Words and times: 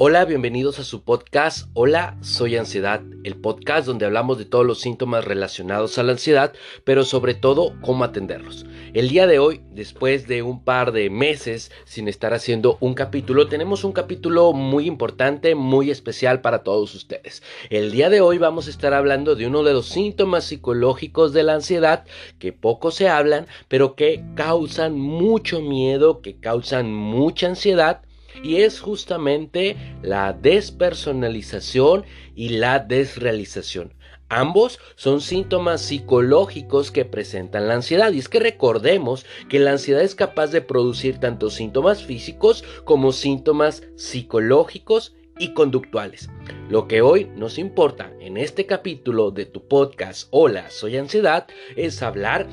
Hola, 0.00 0.24
bienvenidos 0.26 0.78
a 0.78 0.84
su 0.84 1.02
podcast. 1.02 1.68
Hola, 1.74 2.16
soy 2.20 2.56
Ansiedad, 2.56 3.02
el 3.24 3.34
podcast 3.34 3.84
donde 3.84 4.06
hablamos 4.06 4.38
de 4.38 4.44
todos 4.44 4.64
los 4.64 4.78
síntomas 4.78 5.24
relacionados 5.24 5.98
a 5.98 6.04
la 6.04 6.12
ansiedad, 6.12 6.52
pero 6.84 7.04
sobre 7.04 7.34
todo 7.34 7.74
cómo 7.80 8.04
atenderlos. 8.04 8.64
El 8.94 9.08
día 9.08 9.26
de 9.26 9.40
hoy, 9.40 9.60
después 9.72 10.28
de 10.28 10.42
un 10.42 10.62
par 10.62 10.92
de 10.92 11.10
meses 11.10 11.72
sin 11.84 12.06
estar 12.06 12.32
haciendo 12.32 12.78
un 12.78 12.94
capítulo, 12.94 13.48
tenemos 13.48 13.82
un 13.82 13.90
capítulo 13.90 14.52
muy 14.52 14.86
importante, 14.86 15.56
muy 15.56 15.90
especial 15.90 16.42
para 16.42 16.62
todos 16.62 16.94
ustedes. 16.94 17.42
El 17.68 17.90
día 17.90 18.08
de 18.08 18.20
hoy 18.20 18.38
vamos 18.38 18.68
a 18.68 18.70
estar 18.70 18.94
hablando 18.94 19.34
de 19.34 19.48
uno 19.48 19.64
de 19.64 19.72
los 19.72 19.88
síntomas 19.88 20.44
psicológicos 20.44 21.32
de 21.32 21.42
la 21.42 21.54
ansiedad 21.54 22.04
que 22.38 22.52
poco 22.52 22.92
se 22.92 23.08
hablan, 23.08 23.48
pero 23.66 23.96
que 23.96 24.22
causan 24.36 24.96
mucho 24.96 25.60
miedo, 25.60 26.22
que 26.22 26.36
causan 26.36 26.94
mucha 26.94 27.48
ansiedad 27.48 28.02
y 28.42 28.56
es 28.56 28.80
justamente 28.80 29.76
la 30.02 30.32
despersonalización 30.32 32.04
y 32.34 32.50
la 32.50 32.78
desrealización. 32.78 33.94
Ambos 34.30 34.78
son 34.94 35.22
síntomas 35.22 35.80
psicológicos 35.80 36.90
que 36.90 37.06
presentan 37.06 37.66
la 37.66 37.74
ansiedad 37.74 38.12
y 38.12 38.18
es 38.18 38.28
que 38.28 38.40
recordemos 38.40 39.24
que 39.48 39.58
la 39.58 39.72
ansiedad 39.72 40.02
es 40.02 40.14
capaz 40.14 40.48
de 40.48 40.60
producir 40.60 41.18
tanto 41.18 41.48
síntomas 41.48 42.04
físicos 42.04 42.62
como 42.84 43.12
síntomas 43.12 43.84
psicológicos 43.96 45.14
y 45.38 45.54
conductuales. 45.54 46.28
Lo 46.68 46.88
que 46.88 47.00
hoy 47.00 47.30
nos 47.36 47.58
importa 47.58 48.12
en 48.20 48.36
este 48.36 48.66
capítulo 48.66 49.30
de 49.30 49.46
tu 49.46 49.66
podcast 49.66 50.28
Hola, 50.30 50.68
soy 50.68 50.98
ansiedad 50.98 51.46
es 51.76 52.02
hablar 52.02 52.46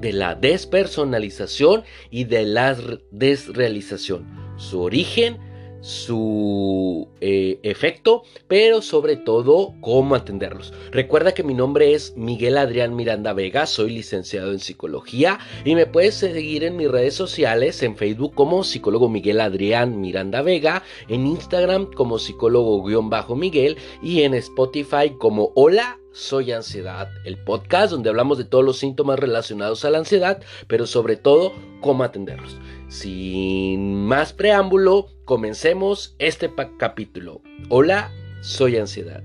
de 0.00 0.12
la 0.12 0.34
despersonalización 0.34 1.84
y 2.10 2.24
de 2.24 2.44
la 2.44 2.76
desrealización 3.10 4.39
su 4.60 4.82
origen, 4.82 5.38
su 5.80 7.08
eh, 7.20 7.58
efecto, 7.62 8.22
pero 8.48 8.82
sobre 8.82 9.16
todo 9.16 9.74
cómo 9.80 10.14
atenderlos. 10.14 10.72
Recuerda 10.90 11.32
que 11.32 11.42
mi 11.42 11.54
nombre 11.54 11.94
es 11.94 12.14
Miguel 12.16 12.58
Adrián 12.58 12.94
Miranda 12.94 13.32
Vega, 13.32 13.66
soy 13.66 13.90
licenciado 13.90 14.52
en 14.52 14.58
psicología 14.58 15.38
y 15.64 15.74
me 15.74 15.86
puedes 15.86 16.14
seguir 16.14 16.64
en 16.64 16.76
mis 16.76 16.90
redes 16.90 17.14
sociales, 17.14 17.82
en 17.82 17.96
Facebook 17.96 18.34
como 18.34 18.62
psicólogo 18.62 19.08
Miguel 19.08 19.40
Adrián 19.40 20.00
Miranda 20.00 20.42
Vega, 20.42 20.82
en 21.08 21.26
Instagram 21.26 21.90
como 21.92 22.18
psicólogo-miguel 22.18 23.78
y 24.02 24.22
en 24.22 24.34
Spotify 24.34 25.10
como 25.18 25.52
Hola 25.54 25.99
soy 26.12 26.52
Ansiedad, 26.52 27.08
el 27.24 27.38
podcast 27.38 27.92
donde 27.92 28.10
hablamos 28.10 28.38
de 28.38 28.44
todos 28.44 28.64
los 28.64 28.78
síntomas 28.78 29.18
relacionados 29.18 29.84
a 29.84 29.90
la 29.90 29.98
ansiedad, 29.98 30.42
pero 30.66 30.86
sobre 30.86 31.16
todo 31.16 31.52
cómo 31.80 32.04
atenderlos. 32.04 32.58
Sin 32.88 34.04
más 34.06 34.32
preámbulo, 34.32 35.08
comencemos 35.24 36.16
este 36.18 36.50
capítulo. 36.78 37.42
Hola, 37.68 38.12
soy 38.40 38.76
Ansiedad. 38.76 39.22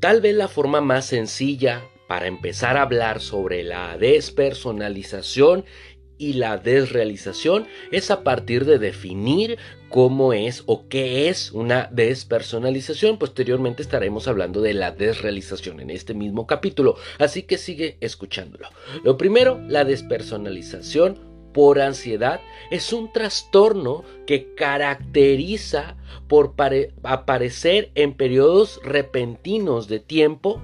Tal 0.00 0.20
vez 0.20 0.34
la 0.34 0.48
forma 0.48 0.80
más 0.80 1.06
sencilla 1.06 1.82
para 2.08 2.26
empezar 2.26 2.76
a 2.76 2.82
hablar 2.82 3.20
sobre 3.20 3.62
la 3.62 3.96
despersonalización 3.96 5.64
y 6.22 6.34
la 6.34 6.56
desrealización 6.56 7.66
es 7.90 8.12
a 8.12 8.22
partir 8.22 8.64
de 8.64 8.78
definir 8.78 9.58
cómo 9.88 10.32
es 10.32 10.62
o 10.66 10.88
qué 10.88 11.28
es 11.28 11.50
una 11.50 11.88
despersonalización. 11.90 13.18
Posteriormente 13.18 13.82
estaremos 13.82 14.28
hablando 14.28 14.60
de 14.60 14.72
la 14.72 14.92
desrealización 14.92 15.80
en 15.80 15.90
este 15.90 16.14
mismo 16.14 16.46
capítulo, 16.46 16.94
así 17.18 17.42
que 17.42 17.58
sigue 17.58 17.96
escuchándolo. 18.00 18.68
Lo 19.02 19.18
primero, 19.18 19.60
la 19.66 19.84
despersonalización 19.84 21.18
por 21.52 21.80
ansiedad 21.80 22.40
es 22.70 22.92
un 22.92 23.12
trastorno 23.12 24.04
que 24.24 24.54
caracteriza 24.54 25.96
por 26.28 26.54
aparecer 27.02 27.90
en 27.96 28.14
periodos 28.14 28.80
repentinos 28.84 29.88
de 29.88 29.98
tiempo 29.98 30.62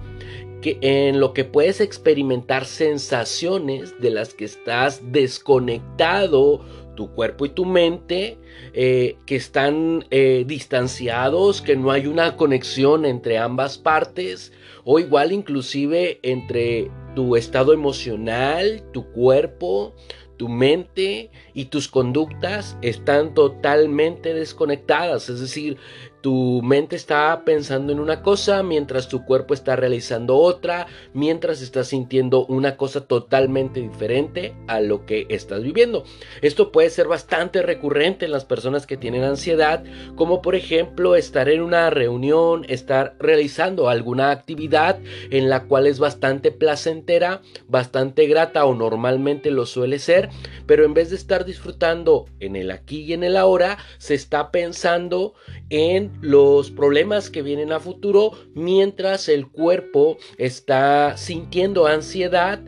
que 0.61 0.77
en 0.81 1.19
lo 1.19 1.33
que 1.33 1.45
puedes 1.45 1.81
experimentar 1.81 2.65
sensaciones 2.65 3.99
de 3.99 4.11
las 4.11 4.33
que 4.33 4.45
estás 4.45 5.01
desconectado 5.11 6.61
tu 6.95 7.13
cuerpo 7.13 7.45
y 7.45 7.49
tu 7.49 7.63
mente 7.63 8.37
eh, 8.73 9.15
que 9.25 9.37
están 9.37 10.05
eh, 10.11 10.43
distanciados, 10.45 11.61
que 11.61 11.77
no 11.77 11.91
hay 11.91 12.07
una 12.07 12.35
conexión 12.35 13.05
entre 13.05 13.37
ambas 13.37 13.77
partes 13.77 14.51
o 14.83 14.99
igual 14.99 15.31
inclusive 15.31 16.19
entre 16.23 16.91
tu 17.15 17.37
estado 17.37 17.71
emocional, 17.71 18.83
tu 18.91 19.11
cuerpo, 19.11 19.95
tu 20.39 20.47
mente 20.47 21.31
y 21.53 21.65
tus 21.65 21.87
conductas 21.87 22.77
están 22.81 23.33
totalmente 23.33 24.33
desconectadas, 24.33 25.29
es 25.29 25.41
decir, 25.41 25.77
tu 26.21 26.61
mente 26.63 26.95
está 26.95 27.43
pensando 27.45 27.93
en 27.93 27.99
una 27.99 28.21
cosa 28.21 28.63
mientras 28.63 29.07
tu 29.07 29.25
cuerpo 29.25 29.53
está 29.53 29.75
realizando 29.75 30.37
otra, 30.37 30.87
mientras 31.13 31.61
estás 31.61 31.87
sintiendo 31.87 32.45
una 32.45 32.77
cosa 32.77 33.01
totalmente 33.01 33.79
diferente 33.79 34.53
a 34.67 34.81
lo 34.81 35.05
que 35.05 35.25
estás 35.29 35.63
viviendo. 35.63 36.03
Esto 36.41 36.71
puede 36.71 36.89
ser 36.89 37.07
bastante 37.07 37.61
recurrente 37.61 38.25
en 38.25 38.31
las 38.31 38.45
personas 38.45 38.85
que 38.85 38.97
tienen 38.97 39.23
ansiedad, 39.23 39.83
como 40.15 40.41
por 40.41 40.55
ejemplo 40.55 41.15
estar 41.15 41.49
en 41.49 41.61
una 41.61 41.89
reunión, 41.89 42.65
estar 42.67 43.15
realizando 43.19 43.89
alguna 43.89 44.31
actividad 44.31 44.99
en 45.29 45.49
la 45.49 45.63
cual 45.63 45.87
es 45.87 45.99
bastante 45.99 46.51
placentera, 46.51 47.41
bastante 47.67 48.27
grata 48.27 48.65
o 48.65 48.75
normalmente 48.75 49.51
lo 49.51 49.65
suele 49.65 49.99
ser, 49.99 50.29
pero 50.65 50.85
en 50.85 50.93
vez 50.93 51.09
de 51.09 51.15
estar 51.15 51.45
disfrutando 51.45 52.25
en 52.39 52.55
el 52.55 52.71
aquí 52.71 53.01
y 53.01 53.13
en 53.13 53.23
el 53.23 53.37
ahora, 53.37 53.77
se 53.97 54.13
está 54.13 54.51
pensando 54.51 55.33
en 55.69 56.08
los 56.21 56.71
problemas 56.71 57.29
que 57.29 57.41
vienen 57.41 57.71
a 57.71 57.79
futuro 57.79 58.31
mientras 58.53 59.29
el 59.29 59.47
cuerpo 59.47 60.17
está 60.37 61.17
sintiendo 61.17 61.87
ansiedad 61.87 62.59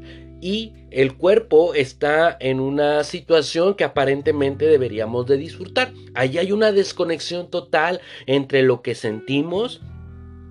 y 0.42 0.74
el 0.90 1.16
cuerpo 1.16 1.74
está 1.74 2.36
en 2.40 2.60
una 2.60 3.04
situación 3.04 3.76
que 3.76 3.84
aparentemente 3.84 4.66
deberíamos 4.66 5.26
de 5.28 5.38
disfrutar. 5.38 5.94
Ahí 6.16 6.38
hay 6.38 6.52
una 6.52 6.72
desconexión 6.72 7.50
total 7.50 8.02
entre 8.26 8.64
lo 8.64 8.82
que 8.82 8.96
sentimos, 8.96 9.82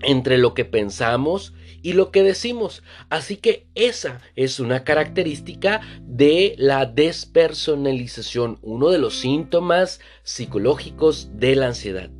entre 0.03 0.39
lo 0.39 0.55
que 0.55 0.65
pensamos 0.65 1.53
y 1.83 1.93
lo 1.93 2.11
que 2.11 2.23
decimos. 2.23 2.83
Así 3.11 3.37
que 3.37 3.67
esa 3.75 4.21
es 4.37 4.61
una 4.61 4.85
característica 4.85 5.81
de 6.03 6.55
la 6.57 6.87
despersonalización, 6.87 8.59
uno 8.63 8.91
de 8.91 8.99
los 8.99 9.19
síntomas 9.19 10.01
psicológicos 10.23 11.31
de 11.35 11.57
la 11.57 11.67
ansiedad. 11.69 12.11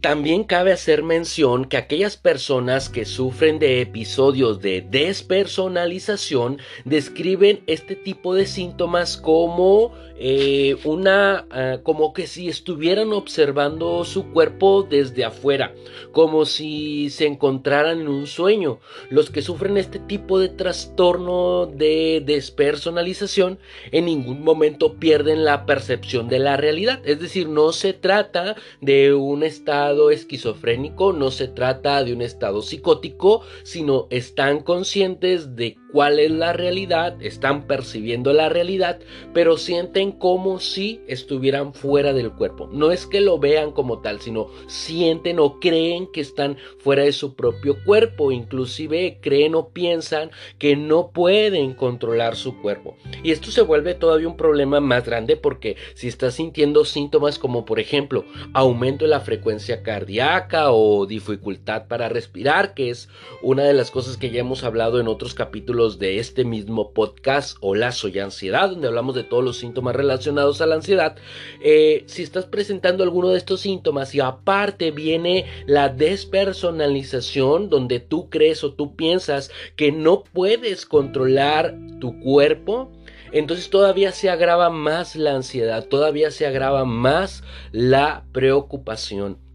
También 0.00 0.44
cabe 0.44 0.72
hacer 0.72 1.02
mención 1.02 1.64
que 1.64 1.76
aquellas 1.76 2.16
personas 2.16 2.88
que 2.88 3.04
sufren 3.04 3.58
de 3.58 3.80
episodios 3.80 4.60
de 4.60 4.86
despersonalización 4.88 6.58
describen 6.84 7.62
este 7.66 7.96
tipo 7.96 8.34
de 8.34 8.46
síntomas 8.46 9.16
como 9.16 9.92
eh, 10.18 10.76
una 10.84 11.46
ah, 11.50 11.80
como 11.82 12.14
que 12.14 12.26
si 12.26 12.48
estuvieran 12.48 13.12
observando 13.12 14.04
su 14.04 14.30
cuerpo 14.32 14.82
desde 14.88 15.24
afuera, 15.24 15.74
como 16.12 16.46
si 16.46 17.10
se 17.10 17.26
encontraran 17.26 18.00
en 18.00 18.08
un 18.08 18.26
sueño. 18.26 18.78
Los 19.10 19.30
que 19.30 19.42
sufren 19.42 19.76
este 19.76 19.98
tipo 19.98 20.38
de 20.38 20.48
trastorno 20.48 21.66
de 21.66 22.22
despersonalización 22.24 23.58
en 23.92 24.06
ningún 24.06 24.42
momento 24.42 24.94
pierden 24.94 25.44
la 25.44 25.66
percepción 25.66 26.28
de 26.28 26.38
la 26.38 26.56
realidad, 26.56 27.00
es 27.04 27.20
decir, 27.20 27.48
no 27.48 27.72
se 27.72 27.92
trata 27.92 28.56
de 28.80 29.14
un 29.14 29.42
estado 29.42 29.95
esquizofrénico, 30.10 31.12
no 31.12 31.30
se 31.30 31.48
trata 31.48 32.04
de 32.04 32.12
un 32.12 32.22
estado 32.22 32.62
psicótico, 32.62 33.42
sino 33.62 34.06
están 34.10 34.60
conscientes 34.60 35.56
de 35.56 35.76
cuál 35.96 36.20
es 36.20 36.30
la 36.30 36.52
realidad, 36.52 37.16
están 37.22 37.66
percibiendo 37.66 38.34
la 38.34 38.50
realidad, 38.50 39.00
pero 39.32 39.56
sienten 39.56 40.12
como 40.12 40.60
si 40.60 41.00
estuvieran 41.06 41.72
fuera 41.72 42.12
del 42.12 42.32
cuerpo. 42.32 42.68
No 42.70 42.92
es 42.92 43.06
que 43.06 43.22
lo 43.22 43.38
vean 43.38 43.72
como 43.72 44.00
tal, 44.00 44.20
sino 44.20 44.48
sienten 44.66 45.38
o 45.38 45.58
creen 45.58 46.06
que 46.12 46.20
están 46.20 46.58
fuera 46.80 47.04
de 47.04 47.12
su 47.12 47.34
propio 47.34 47.82
cuerpo, 47.82 48.30
inclusive 48.30 49.20
creen 49.22 49.54
o 49.54 49.70
piensan 49.70 50.32
que 50.58 50.76
no 50.76 51.12
pueden 51.12 51.72
controlar 51.72 52.36
su 52.36 52.60
cuerpo. 52.60 52.98
Y 53.22 53.30
esto 53.30 53.50
se 53.50 53.62
vuelve 53.62 53.94
todavía 53.94 54.28
un 54.28 54.36
problema 54.36 54.80
más 54.80 55.06
grande 55.06 55.38
porque 55.38 55.76
si 55.94 56.08
estás 56.08 56.34
sintiendo 56.34 56.84
síntomas 56.84 57.38
como 57.38 57.64
por 57.64 57.80
ejemplo 57.80 58.26
aumento 58.52 59.06
de 59.06 59.12
la 59.12 59.20
frecuencia 59.20 59.82
cardíaca 59.82 60.72
o 60.72 61.06
dificultad 61.06 61.86
para 61.88 62.10
respirar, 62.10 62.74
que 62.74 62.90
es 62.90 63.08
una 63.40 63.62
de 63.62 63.72
las 63.72 63.90
cosas 63.90 64.18
que 64.18 64.28
ya 64.28 64.40
hemos 64.40 64.62
hablado 64.62 65.00
en 65.00 65.08
otros 65.08 65.32
capítulos 65.32 65.85
de 65.94 66.18
este 66.18 66.44
mismo 66.44 66.90
podcast 66.90 67.56
Hola 67.60 67.92
Soy 67.92 68.18
Ansiedad, 68.18 68.70
donde 68.70 68.88
hablamos 68.88 69.14
de 69.14 69.22
todos 69.22 69.44
los 69.44 69.56
síntomas 69.58 69.94
relacionados 69.94 70.60
a 70.60 70.66
la 70.66 70.74
ansiedad. 70.74 71.16
Eh, 71.62 72.02
si 72.06 72.24
estás 72.24 72.46
presentando 72.46 73.04
alguno 73.04 73.28
de 73.28 73.38
estos 73.38 73.60
síntomas 73.60 74.12
y 74.14 74.20
aparte 74.20 74.90
viene 74.90 75.46
la 75.66 75.88
despersonalización, 75.88 77.70
donde 77.70 78.00
tú 78.00 78.28
crees 78.28 78.64
o 78.64 78.72
tú 78.72 78.96
piensas 78.96 79.52
que 79.76 79.92
no 79.92 80.24
puedes 80.24 80.84
controlar 80.84 81.78
tu 82.00 82.18
cuerpo, 82.18 82.90
entonces 83.30 83.70
todavía 83.70 84.10
se 84.10 84.28
agrava 84.28 84.68
más 84.68 85.14
la 85.14 85.36
ansiedad, 85.36 85.86
todavía 85.86 86.32
se 86.32 86.46
agrava 86.46 86.84
más 86.84 87.44
la 87.70 88.24
preocupación. 88.32 89.45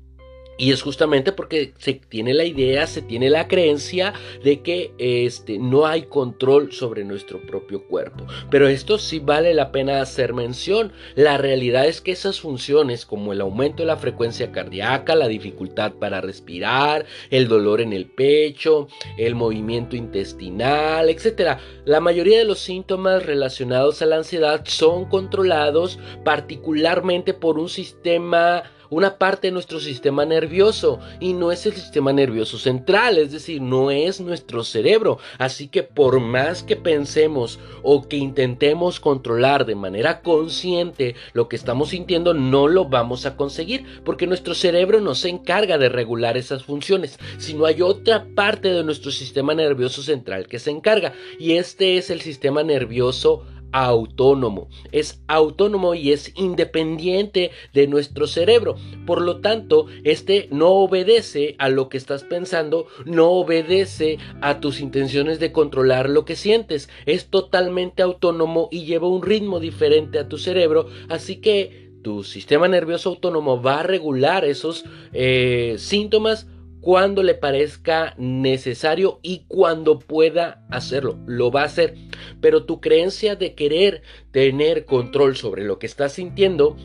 Y 0.62 0.72
es 0.72 0.84
justamente 0.84 1.32
porque 1.32 1.74
se 1.80 1.94
tiene 1.94 2.36
la 2.36 2.46
idea, 2.46 2.86
se 2.86 3.02
tiene 3.02 3.32
la 3.32 3.48
creencia 3.48 4.14
de 4.44 4.62
que 4.62 4.94
este, 5.00 5.58
no 5.58 5.88
hay 5.88 6.04
control 6.04 6.72
sobre 6.72 7.04
nuestro 7.04 7.42
propio 7.42 7.88
cuerpo. 7.88 8.28
Pero 8.52 8.68
esto 8.68 9.00
sí 9.00 9.18
vale 9.18 9.56
la 9.56 9.72
pena 9.72 10.04
hacer 10.04 10.36
mención. 10.36 10.94
La 11.16 11.40
realidad 11.40 11.88
es 11.88 12.00
que 12.00 12.12
esas 12.12 12.40
funciones 12.40 13.08
como 13.08 13.34
el 13.34 13.42
aumento 13.42 13.82
de 13.82 13.88
la 13.88 13.98
frecuencia 13.98 14.52
cardíaca, 14.52 15.16
la 15.16 15.28
dificultad 15.28 15.94
para 15.94 16.22
respirar, 16.22 17.08
el 17.32 17.48
dolor 17.48 17.82
en 17.82 17.92
el 17.92 18.06
pecho, 18.06 18.88
el 19.18 19.34
movimiento 19.34 19.96
intestinal, 19.96 21.10
etc. 21.10 21.58
La 21.86 22.02
mayoría 22.02 22.38
de 22.38 22.46
los 22.46 22.60
síntomas 22.60 23.26
relacionados 23.26 24.04
a 24.04 24.06
la 24.06 24.18
ansiedad 24.18 24.64
son 24.66 25.06
controlados 25.06 25.98
particularmente 26.24 27.34
por 27.34 27.58
un 27.58 27.68
sistema 27.68 28.62
una 28.92 29.18
parte 29.18 29.48
de 29.48 29.54
nuestro 29.54 29.80
sistema 29.80 30.26
nervioso 30.26 31.00
y 31.20 31.34
no 31.34 31.52
es 31.52 31.66
el 31.66 31.74
sistema 31.74 32.14
nervioso 32.14 32.60
central, 32.60 33.18
es 33.18 33.32
decir, 33.32 33.62
no 33.62 33.90
es 33.90 34.22
nuestro 34.22 34.64
cerebro. 34.64 35.18
Así 35.40 35.70
que 35.70 35.82
por 35.82 36.20
más 36.20 36.62
que 36.62 36.76
pensemos 36.76 37.58
o 37.82 38.08
que 38.08 38.18
intentemos 38.18 39.00
controlar 39.00 39.66
de 39.66 39.76
manera 39.76 40.22
consciente 40.22 41.16
lo 41.34 41.48
que 41.48 41.56
estamos 41.56 41.90
sintiendo, 41.90 42.34
no 42.34 42.68
lo 42.68 42.86
vamos 42.86 43.26
a 43.26 43.36
conseguir 43.36 43.86
porque 44.04 44.28
nuestro 44.28 44.54
cerebro 44.54 45.00
no 45.00 45.16
se 45.16 45.30
encarga 45.30 45.78
de 45.78 45.90
regular 45.90 46.36
esas 46.38 46.64
funciones, 46.64 47.18
sino 47.38 47.66
hay 47.66 47.82
otra 47.82 48.28
parte 48.36 48.70
de 48.70 48.84
nuestro 48.84 49.12
sistema 49.12 49.56
nervioso 49.56 50.04
central 50.04 50.48
que 50.48 50.60
se 50.60 50.70
encarga 50.70 51.14
y 51.40 51.54
este 51.54 51.98
es 51.98 52.10
el 52.10 52.20
sistema 52.20 52.62
nervioso 52.64 53.46
autónomo, 53.72 54.70
es 54.92 55.22
autónomo 55.28 55.94
y 55.94 56.12
es 56.12 56.34
independiente 56.36 57.52
de 57.74 57.88
nuestro 57.88 58.28
cerebro. 58.28 58.76
Por 59.06 59.22
lo 59.22 59.42
tanto, 59.42 59.88
este 60.04 60.48
no 60.52 60.70
obedece 60.70 61.56
a 61.58 61.70
lo 61.70 61.90
que 61.90 61.98
estás 61.98 62.24
pensando, 62.24 62.88
no 63.06 63.30
obedece 63.32 64.18
a 64.42 64.60
tus 64.60 64.80
intenciones 64.80 65.40
de 65.40 65.52
controlar 65.52 66.10
lo 66.10 66.26
que 66.26 66.36
sientes. 66.36 66.90
Es 67.06 67.28
totalmente 67.28 68.02
autónomo 68.02 68.70
y 68.72 68.86
lleva 68.86 69.08
un 69.08 69.22
ritmo 69.22 69.60
diferente 69.60 70.20
a 70.20 70.28
tu 70.28 70.38
cerebro, 70.38 70.88
así 71.10 71.38
que 71.38 71.92
tu 72.02 72.24
sistema 72.24 72.68
nervioso 72.68 73.10
autónomo 73.10 73.62
va 73.62 73.82
a 73.82 73.84
regular 73.84 74.44
esos 74.44 74.86
eh, 75.14 75.76
síntomas 75.78 76.48
cuando 76.82 77.22
le 77.24 77.36
parezca 77.36 78.16
necesario 78.18 79.20
y 79.22 79.46
cuando 79.48 80.00
pueda 80.00 80.66
hacerlo. 80.70 81.18
Lo 81.28 81.52
va 81.52 81.62
a 81.62 81.66
hacer. 81.66 81.96
Pero 82.42 82.66
tu 82.66 82.82
creencia 82.82 83.36
de 83.36 83.54
querer 83.54 84.02
tener 84.32 84.86
control 84.86 85.38
sobre 85.38 85.64
lo 85.64 85.80
que 85.80 85.86
estás 85.86 86.14
sintiendo, 86.14 86.76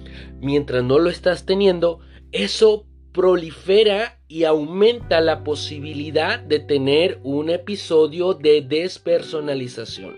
mientras 0.40 0.84
no 0.84 0.98
lo 0.98 1.10
estás 1.10 1.46
teniendo, 1.46 2.00
eso 2.30 2.86
prolifera 3.12 4.20
y 4.28 4.44
aumenta 4.44 5.22
la 5.22 5.42
posibilidad 5.42 6.38
de 6.38 6.60
tener 6.60 7.18
un 7.22 7.48
episodio 7.48 8.34
de 8.34 8.60
despersonalización. 8.60 10.16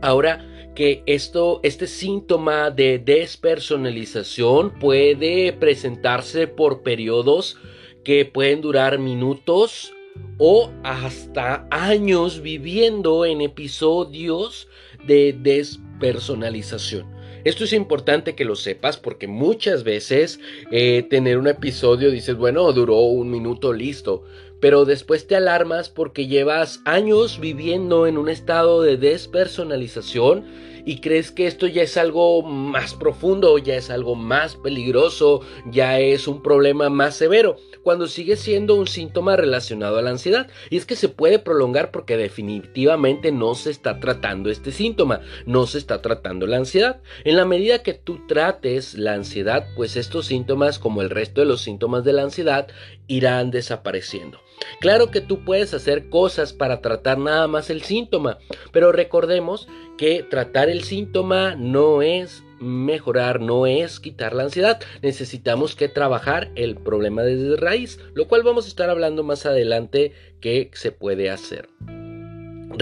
Ahora 0.00 0.48
que 0.76 1.02
esto, 1.06 1.60
este 1.62 1.86
síntoma 1.86 2.70
de 2.70 2.98
despersonalización 2.98 4.78
puede 4.78 5.52
presentarse 5.52 6.46
por 6.46 6.82
periodos 6.82 7.58
que 8.04 8.24
pueden 8.24 8.60
durar 8.60 8.98
minutos 8.98 9.92
o 10.38 10.70
hasta 10.82 11.66
años 11.70 12.42
viviendo 12.42 13.24
en 13.24 13.40
episodios 13.40 14.68
de 15.06 15.36
despersonalización. 15.38 17.10
Esto 17.44 17.64
es 17.64 17.72
importante 17.72 18.36
que 18.36 18.44
lo 18.44 18.54
sepas 18.54 18.96
porque 18.96 19.26
muchas 19.26 19.82
veces 19.82 20.38
eh, 20.70 21.02
tener 21.10 21.38
un 21.38 21.48
episodio 21.48 22.10
dices, 22.10 22.36
bueno, 22.36 22.72
duró 22.72 22.98
un 23.00 23.30
minuto, 23.30 23.72
listo. 23.72 24.24
Pero 24.62 24.84
después 24.84 25.26
te 25.26 25.34
alarmas 25.34 25.88
porque 25.88 26.28
llevas 26.28 26.80
años 26.84 27.40
viviendo 27.40 28.06
en 28.06 28.16
un 28.16 28.28
estado 28.28 28.80
de 28.80 28.96
despersonalización 28.96 30.44
y 30.84 31.00
crees 31.00 31.30
que 31.30 31.46
esto 31.46 31.66
ya 31.66 31.82
es 31.82 31.96
algo 31.96 32.42
más 32.42 32.94
profundo, 32.94 33.58
ya 33.58 33.76
es 33.76 33.90
algo 33.90 34.14
más 34.14 34.56
peligroso, 34.56 35.40
ya 35.70 36.00
es 36.00 36.26
un 36.26 36.42
problema 36.42 36.90
más 36.90 37.16
severo, 37.16 37.56
cuando 37.82 38.08
sigue 38.08 38.36
siendo 38.36 38.74
un 38.74 38.88
síntoma 38.88 39.36
relacionado 39.36 39.98
a 39.98 40.02
la 40.02 40.10
ansiedad. 40.10 40.48
Y 40.70 40.76
es 40.76 40.86
que 40.86 40.96
se 40.96 41.08
puede 41.08 41.38
prolongar 41.38 41.90
porque 41.90 42.16
definitivamente 42.16 43.30
no 43.30 43.54
se 43.54 43.70
está 43.70 44.00
tratando 44.00 44.50
este 44.50 44.72
síntoma, 44.72 45.20
no 45.46 45.66
se 45.66 45.78
está 45.78 46.02
tratando 46.02 46.46
la 46.46 46.56
ansiedad. 46.56 47.00
En 47.24 47.36
la 47.36 47.44
medida 47.44 47.82
que 47.82 47.94
tú 47.94 48.26
trates 48.26 48.94
la 48.94 49.14
ansiedad, 49.14 49.66
pues 49.76 49.96
estos 49.96 50.26
síntomas, 50.26 50.78
como 50.78 51.02
el 51.02 51.10
resto 51.10 51.40
de 51.40 51.46
los 51.46 51.60
síntomas 51.60 52.04
de 52.04 52.12
la 52.12 52.22
ansiedad, 52.22 52.68
irán 53.06 53.50
desapareciendo. 53.50 54.40
Claro 54.80 55.10
que 55.10 55.20
tú 55.20 55.44
puedes 55.44 55.74
hacer 55.74 56.08
cosas 56.08 56.52
para 56.52 56.80
tratar 56.80 57.18
nada 57.18 57.48
más 57.48 57.70
el 57.70 57.82
síntoma, 57.82 58.38
pero 58.72 58.92
recordemos 58.92 59.68
que 59.98 60.22
tratar 60.22 60.68
el 60.68 60.84
síntoma 60.84 61.54
no 61.56 62.02
es 62.02 62.42
mejorar, 62.60 63.40
no 63.40 63.66
es 63.66 64.00
quitar 64.00 64.34
la 64.34 64.44
ansiedad. 64.44 64.80
Necesitamos 65.02 65.74
que 65.74 65.88
trabajar 65.88 66.50
el 66.54 66.76
problema 66.76 67.22
desde 67.22 67.56
raíz, 67.56 67.98
lo 68.14 68.28
cual 68.28 68.42
vamos 68.42 68.64
a 68.66 68.68
estar 68.68 68.88
hablando 68.88 69.24
más 69.24 69.46
adelante 69.46 70.12
que 70.40 70.70
se 70.74 70.92
puede 70.92 71.30
hacer. 71.30 71.68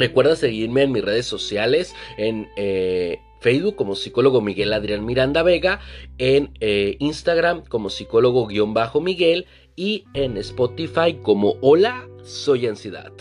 Recuerda 0.00 0.34
seguirme 0.34 0.84
en 0.84 0.92
mis 0.92 1.04
redes 1.04 1.26
sociales, 1.26 1.94
en 2.16 2.48
eh, 2.56 3.20
Facebook 3.40 3.76
como 3.76 3.94
psicólogo 3.94 4.40
Miguel 4.40 4.72
Adrián 4.72 5.04
Miranda 5.04 5.42
Vega, 5.42 5.80
en 6.16 6.54
eh, 6.60 6.96
Instagram 7.00 7.66
como 7.66 7.90
psicólogo-miguel 7.90 9.44
y 9.76 10.04
en 10.14 10.38
Spotify 10.38 11.18
como 11.22 11.56
Hola, 11.60 12.08
soy 12.24 12.66
ansiedad. 12.66 13.12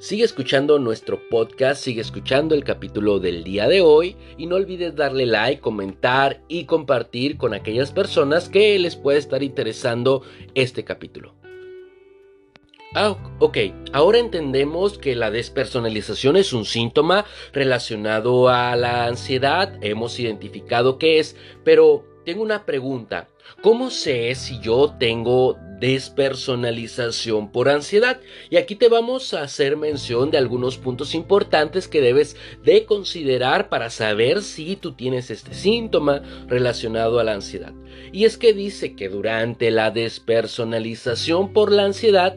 Sigue 0.00 0.24
escuchando 0.24 0.78
nuestro 0.78 1.18
podcast, 1.30 1.82
sigue 1.82 2.02
escuchando 2.02 2.54
el 2.54 2.62
capítulo 2.62 3.20
del 3.20 3.42
día 3.42 3.66
de 3.66 3.80
hoy 3.80 4.14
y 4.36 4.44
no 4.44 4.56
olvides 4.56 4.96
darle 4.96 5.24
like, 5.24 5.62
comentar 5.62 6.42
y 6.46 6.64
compartir 6.64 7.38
con 7.38 7.54
aquellas 7.54 7.90
personas 7.90 8.50
que 8.50 8.78
les 8.78 8.96
puede 8.96 9.16
estar 9.16 9.42
interesando 9.42 10.22
este 10.54 10.84
capítulo. 10.84 11.37
Ah, 12.94 13.16
ok, 13.38 13.58
ahora 13.92 14.18
entendemos 14.18 14.96
que 14.96 15.14
la 15.14 15.30
despersonalización 15.30 16.36
es 16.36 16.54
un 16.54 16.64
síntoma 16.64 17.26
relacionado 17.52 18.48
a 18.48 18.76
la 18.76 19.04
ansiedad, 19.04 19.78
hemos 19.82 20.18
identificado 20.18 20.98
qué 20.98 21.18
es, 21.18 21.36
pero 21.64 22.06
tengo 22.24 22.42
una 22.42 22.64
pregunta. 22.64 23.28
¿Cómo 23.62 23.90
sé 23.90 24.34
si 24.34 24.58
yo 24.60 24.94
tengo 24.98 25.58
despersonalización 25.78 27.50
por 27.50 27.68
ansiedad? 27.68 28.20
Y 28.50 28.56
aquí 28.56 28.74
te 28.74 28.88
vamos 28.88 29.34
a 29.34 29.42
hacer 29.42 29.76
mención 29.76 30.30
de 30.30 30.38
algunos 30.38 30.78
puntos 30.78 31.14
importantes 31.14 31.88
que 31.88 32.00
debes 32.00 32.36
de 32.64 32.84
considerar 32.84 33.68
para 33.68 33.90
saber 33.90 34.42
si 34.42 34.76
tú 34.76 34.92
tienes 34.92 35.30
este 35.30 35.54
síntoma 35.54 36.22
relacionado 36.46 37.18
a 37.18 37.24
la 37.24 37.34
ansiedad. 37.34 37.72
Y 38.12 38.24
es 38.24 38.38
que 38.38 38.52
dice 38.52 38.94
que 38.94 39.08
durante 39.08 39.70
la 39.70 39.90
despersonalización 39.90 41.52
por 41.52 41.72
la 41.72 41.84
ansiedad, 41.84 42.36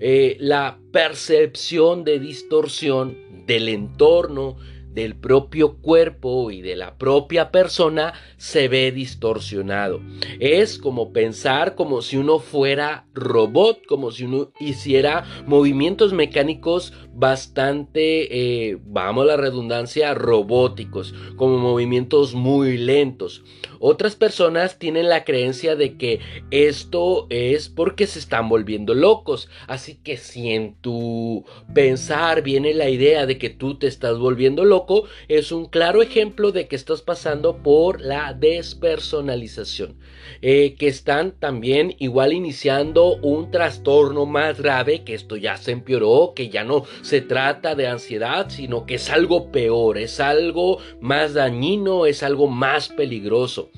eh, 0.00 0.36
la 0.40 0.78
percepción 0.92 2.04
de 2.04 2.18
distorsión 2.18 3.18
del 3.46 3.68
entorno, 3.68 4.56
del 4.92 5.14
propio 5.16 5.76
cuerpo 5.76 6.50
y 6.50 6.62
de 6.62 6.76
la 6.76 6.96
propia 6.96 7.50
persona 7.50 8.12
se 8.36 8.68
ve 8.68 8.92
distorsionado. 8.92 10.00
Es 10.38 10.78
como 10.78 11.12
pensar 11.12 11.74
como 11.74 12.02
si 12.02 12.16
uno 12.16 12.38
fuera 12.38 13.06
robot, 13.14 13.86
como 13.86 14.10
si 14.10 14.24
uno 14.24 14.52
hiciera 14.58 15.24
movimientos 15.46 16.12
mecánicos 16.12 16.92
bastante, 17.14 18.70
eh, 18.70 18.78
vamos 18.84 19.24
a 19.24 19.26
la 19.26 19.36
redundancia, 19.36 20.14
robóticos, 20.14 21.14
como 21.36 21.58
movimientos 21.58 22.34
muy 22.34 22.78
lentos. 22.78 23.42
Otras 23.82 24.14
personas 24.14 24.78
tienen 24.78 25.08
la 25.08 25.24
creencia 25.24 25.74
de 25.74 25.96
que 25.96 26.20
esto 26.50 27.26
es 27.30 27.70
porque 27.70 28.06
se 28.06 28.18
están 28.18 28.50
volviendo 28.50 28.92
locos. 28.92 29.48
Así 29.66 29.94
que 29.94 30.18
si 30.18 30.50
en 30.50 30.74
tu 30.74 31.46
pensar 31.72 32.42
viene 32.42 32.74
la 32.74 32.90
idea 32.90 33.24
de 33.24 33.38
que 33.38 33.48
tú 33.48 33.78
te 33.78 33.86
estás 33.86 34.18
volviendo 34.18 34.66
loco, 34.66 35.04
es 35.28 35.50
un 35.50 35.64
claro 35.64 36.02
ejemplo 36.02 36.52
de 36.52 36.68
que 36.68 36.76
estás 36.76 37.00
pasando 37.00 37.62
por 37.62 38.02
la 38.02 38.34
despersonalización. 38.34 39.96
Eh, 40.42 40.76
que 40.78 40.88
están 40.88 41.32
también 41.32 41.96
igual 41.98 42.32
iniciando 42.32 43.16
un 43.16 43.50
trastorno 43.50 44.26
más 44.26 44.60
grave, 44.60 45.02
que 45.04 45.14
esto 45.14 45.36
ya 45.36 45.56
se 45.56 45.72
empeoró, 45.72 46.32
que 46.34 46.48
ya 46.48 46.64
no 46.64 46.84
se 47.02 47.20
trata 47.20 47.74
de 47.74 47.88
ansiedad, 47.88 48.48
sino 48.50 48.86
que 48.86 48.96
es 48.96 49.10
algo 49.10 49.50
peor, 49.50 49.98
es 49.98 50.20
algo 50.20 50.78
más 51.00 51.34
dañino, 51.34 52.06
es 52.06 52.22
algo 52.22 52.46
más 52.46 52.88
peligroso. 52.88 53.69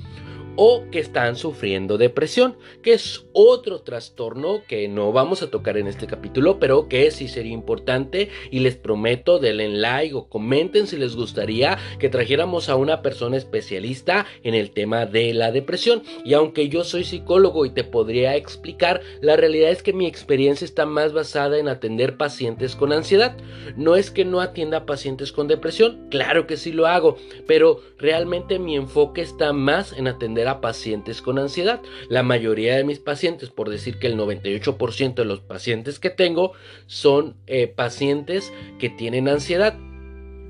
O 0.55 0.83
que 0.91 0.99
están 0.99 1.35
sufriendo 1.35 1.97
depresión, 1.97 2.57
que 2.81 2.93
es 2.93 3.25
otro 3.33 3.81
trastorno 3.81 4.61
que 4.67 4.87
no 4.87 5.11
vamos 5.11 5.41
a 5.41 5.49
tocar 5.49 5.77
en 5.77 5.87
este 5.87 6.07
capítulo, 6.07 6.59
pero 6.59 6.87
que 6.87 7.09
sí 7.11 7.27
sería 7.27 7.53
importante 7.53 8.29
y 8.51 8.59
les 8.59 8.75
prometo 8.75 9.39
denle 9.39 9.69
like 9.69 10.13
o 10.13 10.27
comenten 10.27 10.87
si 10.87 10.97
les 10.97 11.15
gustaría 11.15 11.77
que 11.99 12.09
trajéramos 12.09 12.69
a 12.69 12.75
una 12.75 13.01
persona 13.01 13.37
especialista 13.37 14.25
en 14.43 14.53
el 14.53 14.71
tema 14.71 15.05
de 15.05 15.33
la 15.33 15.51
depresión. 15.51 16.03
Y 16.23 16.33
aunque 16.33 16.69
yo 16.69 16.83
soy 16.83 17.03
psicólogo 17.03 17.65
y 17.65 17.71
te 17.71 17.83
podría 17.83 18.35
explicar, 18.35 19.01
la 19.21 19.35
realidad 19.35 19.71
es 19.71 19.83
que 19.83 19.93
mi 19.93 20.05
experiencia 20.05 20.65
está 20.65 20.85
más 20.85 21.13
basada 21.13 21.57
en 21.57 21.67
atender 21.67 22.17
pacientes 22.17 22.75
con 22.75 22.93
ansiedad. 22.93 23.35
No 23.75 23.95
es 23.95 24.11
que 24.11 24.25
no 24.25 24.41
atienda 24.41 24.85
pacientes 24.85 25.31
con 25.31 25.47
depresión, 25.47 26.07
claro 26.09 26.47
que 26.47 26.57
sí 26.57 26.71
lo 26.71 26.87
hago, 26.87 27.17
pero 27.47 27.81
realmente 27.97 28.59
mi 28.59 28.75
enfoque 28.75 29.21
está 29.21 29.53
más 29.53 29.93
en 29.93 30.07
atender 30.07 30.42
a 30.47 30.61
pacientes 30.61 31.21
con 31.21 31.39
ansiedad. 31.39 31.81
La 32.09 32.23
mayoría 32.23 32.75
de 32.75 32.83
mis 32.83 32.99
pacientes, 32.99 33.49
por 33.49 33.69
decir 33.69 33.99
que 33.99 34.07
el 34.07 34.17
98% 34.17 35.15
de 35.15 35.25
los 35.25 35.41
pacientes 35.41 35.99
que 35.99 36.09
tengo, 36.09 36.53
son 36.87 37.35
eh, 37.47 37.67
pacientes 37.67 38.51
que 38.79 38.89
tienen 38.89 39.27
ansiedad. 39.27 39.77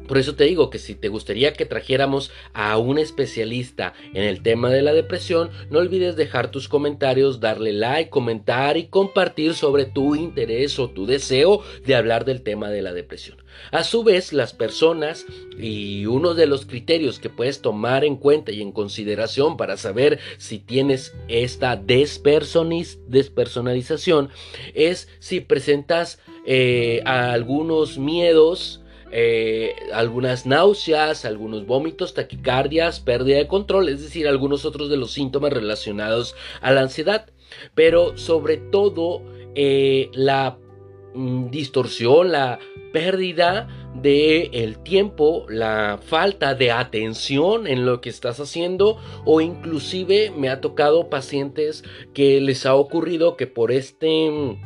Por 0.07 0.17
eso 0.17 0.35
te 0.35 0.43
digo 0.43 0.69
que 0.69 0.79
si 0.79 0.95
te 0.95 1.07
gustaría 1.07 1.53
que 1.53 1.65
trajéramos 1.65 2.31
a 2.53 2.77
un 2.77 2.97
especialista 2.97 3.93
en 4.13 4.23
el 4.23 4.43
tema 4.43 4.69
de 4.69 4.81
la 4.81 4.93
depresión, 4.93 5.49
no 5.69 5.79
olvides 5.79 6.15
dejar 6.15 6.51
tus 6.51 6.67
comentarios, 6.67 7.39
darle 7.39 7.71
like, 7.71 8.09
comentar 8.09 8.75
y 8.77 8.87
compartir 8.87 9.53
sobre 9.53 9.85
tu 9.85 10.15
interés 10.15 10.77
o 10.77 10.89
tu 10.89 11.05
deseo 11.05 11.63
de 11.85 11.95
hablar 11.95 12.25
del 12.25 12.41
tema 12.41 12.69
de 12.69 12.81
la 12.81 12.93
depresión. 12.93 13.42
A 13.71 13.83
su 13.83 14.03
vez, 14.03 14.33
las 14.33 14.53
personas 14.53 15.25
y 15.57 16.05
uno 16.05 16.33
de 16.33 16.47
los 16.47 16.65
criterios 16.65 17.19
que 17.19 17.29
puedes 17.29 17.61
tomar 17.61 18.05
en 18.05 18.15
cuenta 18.17 18.51
y 18.51 18.61
en 18.61 18.71
consideración 18.71 19.57
para 19.57 19.77
saber 19.77 20.19
si 20.37 20.59
tienes 20.59 21.13
esta 21.27 21.75
despersonalización 21.75 24.29
es 24.73 25.07
si 25.19 25.41
presentas 25.41 26.19
eh, 26.45 27.01
algunos 27.05 27.97
miedos, 27.97 28.81
eh, 29.11 29.75
algunas 29.93 30.45
náuseas, 30.45 31.23
algunos 31.23 31.65
vómitos, 31.67 32.15
taquicardias, 32.15 32.99
pérdida 32.99 33.37
de 33.37 33.47
control, 33.47 33.87
es 33.89 34.01
decir, 34.01 34.27
algunos 34.27 34.65
otros 34.65 34.89
de 34.89 34.97
los 34.97 35.11
síntomas 35.11 35.53
relacionados 35.53 36.35
a 36.61 36.71
la 36.71 36.81
ansiedad. 36.81 37.27
Pero 37.75 38.17
sobre 38.17 38.57
todo 38.57 39.21
eh, 39.55 40.09
la 40.13 40.57
distorsión, 41.13 42.31
la 42.31 42.59
pérdida 42.91 43.67
de 43.95 44.49
el 44.53 44.77
tiempo, 44.79 45.45
la 45.49 45.99
falta 46.03 46.55
de 46.55 46.71
atención 46.71 47.67
en 47.67 47.85
lo 47.85 48.01
que 48.01 48.09
estás 48.09 48.39
haciendo 48.39 48.97
o 49.25 49.41
inclusive 49.41 50.31
me 50.35 50.49
ha 50.49 50.61
tocado 50.61 51.09
pacientes 51.09 51.83
que 52.13 52.41
les 52.41 52.65
ha 52.65 52.75
ocurrido 52.75 53.37
que 53.37 53.47
por 53.47 53.71
este 53.71 54.57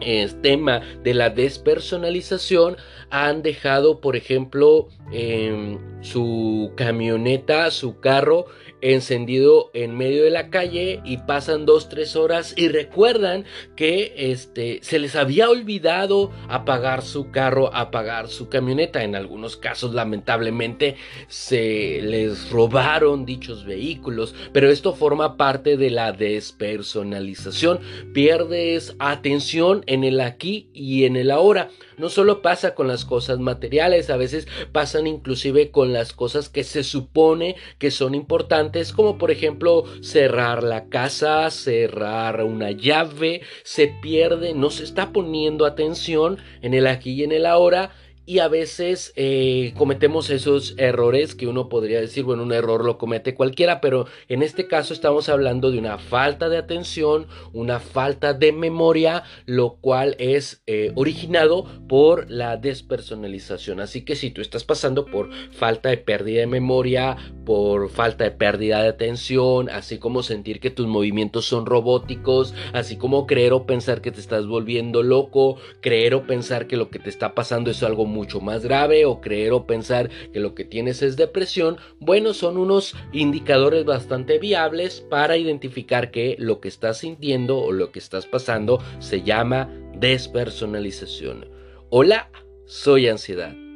el 0.00 0.40
tema 0.40 0.80
de 1.02 1.14
la 1.14 1.30
despersonalización 1.30 2.76
han 3.10 3.42
dejado, 3.42 4.00
por 4.00 4.16
ejemplo, 4.16 4.88
em, 5.12 5.78
su 6.02 6.72
camioneta, 6.76 7.70
su 7.70 7.98
carro 7.98 8.46
encendido 8.80 9.70
en 9.74 9.96
medio 9.96 10.24
de 10.24 10.30
la 10.30 10.50
calle 10.50 11.00
y 11.04 11.18
pasan 11.18 11.66
dos, 11.66 11.88
tres 11.88 12.16
horas 12.16 12.54
y 12.56 12.68
recuerdan 12.68 13.44
que 13.76 14.14
este, 14.16 14.80
se 14.82 14.98
les 14.98 15.16
había 15.16 15.50
olvidado 15.50 16.30
apagar 16.48 17.02
su 17.02 17.30
carro, 17.30 17.74
apagar 17.74 18.28
su 18.28 18.48
camioneta. 18.48 19.02
En 19.02 19.14
algunos 19.14 19.56
casos, 19.56 19.94
lamentablemente, 19.94 20.96
se 21.28 22.00
les 22.02 22.50
robaron 22.50 23.24
dichos 23.24 23.64
vehículos, 23.64 24.34
pero 24.52 24.70
esto 24.70 24.94
forma 24.94 25.36
parte 25.36 25.76
de 25.76 25.90
la 25.90 26.12
despersonalización. 26.12 27.80
Pierdes 28.12 28.94
atención 28.98 29.82
en 29.86 30.04
el 30.04 30.20
aquí 30.20 30.68
y 30.72 31.04
en 31.04 31.16
el 31.16 31.30
ahora. 31.30 31.70
No 31.96 32.08
solo 32.08 32.42
pasa 32.42 32.74
con 32.74 32.86
las 32.86 33.04
cosas 33.04 33.40
materiales, 33.40 34.08
a 34.08 34.16
veces 34.16 34.46
pasan 34.70 35.06
inclusive 35.06 35.70
con 35.70 35.92
las 35.92 36.12
cosas 36.12 36.48
que 36.48 36.62
se 36.62 36.84
supone 36.84 37.56
que 37.78 37.90
son 37.90 38.14
importantes, 38.14 38.67
como 38.94 39.18
por 39.18 39.30
ejemplo 39.30 39.84
cerrar 40.02 40.62
la 40.62 40.88
casa, 40.88 41.50
cerrar 41.50 42.44
una 42.44 42.70
llave, 42.70 43.42
se 43.64 43.88
pierde, 43.88 44.54
no 44.54 44.70
se 44.70 44.84
está 44.84 45.12
poniendo 45.12 45.66
atención 45.66 46.38
en 46.62 46.74
el 46.74 46.86
aquí 46.86 47.12
y 47.12 47.24
en 47.24 47.32
el 47.32 47.46
ahora 47.46 47.90
y 48.28 48.40
a 48.40 48.48
veces 48.48 49.14
eh, 49.16 49.72
cometemos 49.78 50.28
esos 50.28 50.74
errores 50.76 51.34
que 51.34 51.46
uno 51.46 51.70
podría 51.70 51.98
decir, 51.98 52.24
bueno, 52.24 52.42
un 52.42 52.52
error 52.52 52.84
lo 52.84 52.98
comete 52.98 53.34
cualquiera, 53.34 53.80
pero 53.80 54.04
en 54.28 54.42
este 54.42 54.66
caso 54.66 54.92
estamos 54.92 55.30
hablando 55.30 55.70
de 55.70 55.78
una 55.78 55.96
falta 55.96 56.50
de 56.50 56.58
atención, 56.58 57.26
una 57.54 57.80
falta 57.80 58.34
de 58.34 58.52
memoria, 58.52 59.22
lo 59.46 59.76
cual 59.76 60.14
es 60.18 60.62
eh, 60.66 60.92
originado 60.94 61.64
por 61.88 62.30
la 62.30 62.58
despersonalización. 62.58 63.80
Así 63.80 64.04
que 64.04 64.14
si 64.14 64.30
tú 64.30 64.42
estás 64.42 64.62
pasando 64.62 65.06
por 65.06 65.30
falta 65.50 65.88
de 65.88 65.96
pérdida 65.96 66.40
de 66.40 66.48
memoria, 66.48 67.16
por 67.46 67.88
falta 67.88 68.24
de 68.24 68.32
pérdida 68.32 68.82
de 68.82 68.88
atención, 68.90 69.70
así 69.70 69.96
como 69.96 70.22
sentir 70.22 70.60
que 70.60 70.68
tus 70.68 70.86
movimientos 70.86 71.46
son 71.46 71.64
robóticos, 71.64 72.52
así 72.74 72.98
como 72.98 73.26
creer 73.26 73.54
o 73.54 73.64
pensar 73.64 74.02
que 74.02 74.12
te 74.12 74.20
estás 74.20 74.46
volviendo 74.46 75.02
loco, 75.02 75.56
creer 75.80 76.14
o 76.14 76.26
pensar 76.26 76.66
que 76.66 76.76
lo 76.76 76.90
que 76.90 76.98
te 76.98 77.08
está 77.08 77.34
pasando 77.34 77.70
es 77.70 77.82
algo 77.82 78.04
muy 78.04 78.17
mucho 78.18 78.40
más 78.40 78.64
grave 78.64 79.04
o 79.06 79.20
creer 79.20 79.52
o 79.52 79.64
pensar 79.64 80.10
que 80.32 80.40
lo 80.40 80.54
que 80.54 80.64
tienes 80.64 81.02
es 81.02 81.16
depresión, 81.16 81.76
bueno, 82.00 82.34
son 82.34 82.58
unos 82.58 82.96
indicadores 83.12 83.84
bastante 83.84 84.38
viables 84.38 85.00
para 85.00 85.36
identificar 85.36 86.10
que 86.10 86.34
lo 86.38 86.60
que 86.60 86.66
estás 86.68 86.98
sintiendo 86.98 87.58
o 87.58 87.70
lo 87.70 87.92
que 87.92 88.00
estás 88.00 88.26
pasando 88.26 88.82
se 88.98 89.22
llama 89.22 89.70
despersonalización. 89.94 91.48
Hola, 91.90 92.30
soy 92.66 93.08
ansiedad. 93.08 93.67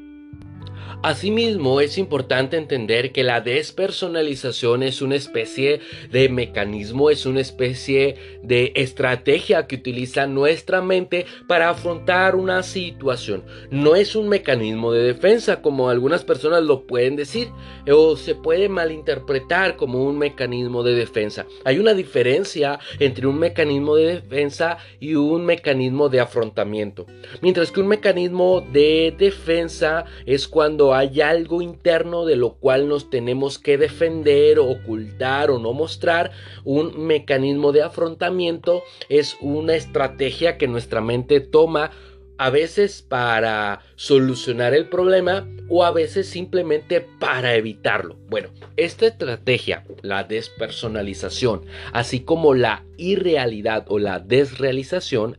Asimismo, 1.03 1.81
es 1.81 1.99
importante 1.99 2.57
entender 2.57 3.11
que 3.11 3.25
la 3.25 3.41
despersonalización 3.41 4.85
es 4.85 5.03
una 5.03 5.17
especie 5.17 5.81
de 6.13 6.29
mecanismo, 6.29 7.11
es 7.11 7.27
una 7.27 7.41
especie 7.41 8.15
de 8.45 8.73
estrategia 8.77 9.67
que 9.67 9.75
utiliza 9.75 10.29
nuestra 10.29 10.81
mente 10.81 11.27
para 11.49 11.71
afrontar 11.71 12.37
una 12.37 12.63
situación. 12.63 13.43
No 13.73 13.97
es 13.97 14.15
un 14.15 14.29
mecanismo 14.29 14.93
de 14.93 15.03
defensa 15.03 15.61
como 15.61 15.89
algunas 15.89 16.23
personas 16.23 16.63
lo 16.63 16.87
pueden 16.87 17.17
decir 17.17 17.49
o 17.91 18.17
se 18.17 18.37
puede 18.37 18.69
malinterpretar 18.69 19.75
como 19.75 20.05
un 20.05 20.17
mecanismo 20.17 20.85
de 20.85 20.95
defensa. 20.95 21.47
Hay 21.65 21.81
una 21.81 21.95
diferencia 21.95 22.79
entre 23.01 23.27
un 23.27 23.41
mecanismo 23.41 23.97
de 23.97 24.21
defensa 24.21 24.79
y 25.01 25.17
un 25.17 25.47
mecanismo 25.47 26.09
de 26.09 26.21
afrontamiento. 26.21 27.07
Mientras 27.41 27.73
que 27.73 27.81
un 27.81 27.89
mecanismo 27.89 28.61
de 28.61 29.13
defensa 29.19 30.05
es 30.27 30.47
cuando 30.47 30.92
hay 30.95 31.21
algo 31.21 31.63
interno 31.63 32.25
de 32.25 32.37
lo 32.37 32.55
cual 32.55 32.89
nos 32.89 33.11
tenemos 33.11 33.59
que 33.59 33.79
defender, 33.79 34.59
ocultar 34.59 35.51
o 35.51 35.59
no 35.59 35.73
mostrar, 35.73 36.33
un 36.65 37.07
mecanismo 37.07 37.73
de 37.73 37.83
afrontamiento 37.83 38.83
es 39.09 39.37
una 39.41 39.75
estrategia 39.75 40.59
que 40.59 40.69
nuestra 40.69 41.01
mente 41.01 41.41
toma 41.41 41.91
a 42.39 42.51
veces 42.51 43.03
para 43.03 43.83
solucionar 43.95 44.75
el 44.75 44.89
problema 44.89 45.47
o 45.69 45.85
a 45.85 45.93
veces 45.93 46.29
simplemente 46.29 47.01
para 47.01 47.55
evitarlo. 47.55 48.17
Bueno, 48.29 48.49
esta 48.77 49.07
estrategia, 49.07 49.85
la 50.03 50.25
despersonalización, 50.25 51.63
así 51.93 52.21
como 52.21 52.55
la 52.55 52.85
irrealidad 52.97 53.85
o 53.89 53.99
la 53.99 54.19
desrealización, 54.19 55.39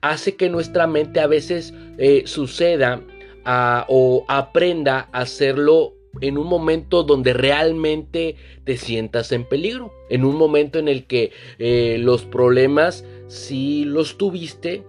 hace 0.00 0.36
que 0.36 0.50
nuestra 0.50 0.86
mente 0.86 1.20
a 1.20 1.26
veces 1.26 1.74
eh, 1.98 2.22
suceda 2.26 3.02
o 3.46 4.24
aprenda 4.28 5.08
a 5.12 5.20
hacerlo 5.20 5.94
en 6.20 6.38
un 6.38 6.46
momento 6.46 7.02
donde 7.02 7.32
realmente 7.32 8.36
te 8.64 8.76
sientas 8.76 9.32
en 9.32 9.44
peligro, 9.44 9.92
en 10.08 10.24
un 10.24 10.36
momento 10.36 10.78
en 10.78 10.88
el 10.88 11.06
que 11.06 11.32
eh, 11.58 11.96
los 11.98 12.24
problemas, 12.24 13.04
si 13.28 13.84
los 13.84 14.16
tuviste, 14.16 14.84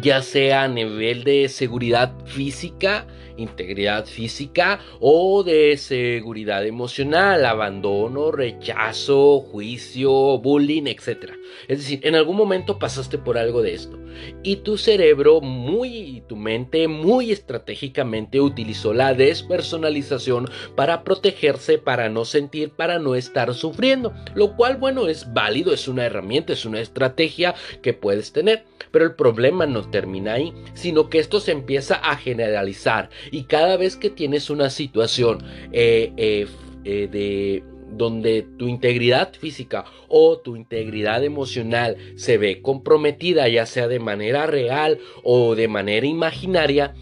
ya 0.00 0.22
sea 0.22 0.64
a 0.64 0.68
nivel 0.68 1.24
de 1.24 1.48
seguridad 1.48 2.14
física, 2.26 3.06
integridad 3.36 4.06
física 4.06 4.80
o 5.00 5.42
de 5.42 5.76
seguridad 5.76 6.66
emocional, 6.66 7.44
abandono, 7.44 8.30
rechazo, 8.30 9.40
juicio, 9.40 10.38
bullying, 10.38 10.86
etc. 10.86 11.32
Es 11.68 11.78
decir, 11.78 12.00
en 12.02 12.14
algún 12.14 12.36
momento 12.36 12.78
pasaste 12.78 13.18
por 13.18 13.38
algo 13.38 13.62
de 13.62 13.74
esto 13.74 13.98
y 14.42 14.56
tu 14.56 14.76
cerebro 14.76 15.40
muy, 15.40 16.22
tu 16.28 16.36
mente 16.36 16.88
muy 16.88 17.32
estratégicamente 17.32 18.40
utilizó 18.40 18.92
la 18.92 19.14
despersonalización 19.14 20.48
para 20.74 21.04
protegerse, 21.04 21.78
para 21.78 22.08
no 22.08 22.24
sentir, 22.24 22.70
para 22.70 22.98
no 22.98 23.14
estar 23.14 23.54
sufriendo, 23.54 24.12
lo 24.34 24.56
cual 24.56 24.76
bueno 24.76 25.08
es 25.08 25.32
válido, 25.32 25.72
es 25.72 25.88
una 25.88 26.04
herramienta, 26.04 26.52
es 26.52 26.64
una 26.64 26.80
estrategia 26.80 27.54
que 27.82 27.92
puedes 27.92 28.32
tener, 28.32 28.64
pero 28.90 29.04
el 29.04 29.14
problema 29.14 29.66
no 29.66 29.88
termina 29.90 30.34
ahí, 30.34 30.52
sino 30.74 31.08
que 31.08 31.18
esto 31.18 31.40
se 31.40 31.52
empieza 31.52 31.96
a 31.96 32.16
generalizar 32.16 33.10
y 33.30 33.44
cada 33.44 33.76
vez 33.76 33.96
que 33.96 34.10
tienes 34.10 34.50
una 34.50 34.70
situación 34.70 35.42
eh, 35.72 36.12
eh, 36.16 36.46
eh, 36.84 37.08
de 37.10 37.64
donde 37.96 38.46
tu 38.58 38.66
integridad 38.68 39.32
física 39.34 39.84
o 40.08 40.38
tu 40.38 40.56
integridad 40.56 41.22
emocional 41.22 41.96
se 42.16 42.38
ve 42.38 42.60
comprometida, 42.60 43.48
ya 43.48 43.66
sea 43.66 43.88
de 43.88 44.00
manera 44.00 44.46
real 44.46 44.98
o 45.22 45.54
de 45.54 45.68
manera 45.68 46.06
imaginaria, 46.06 46.94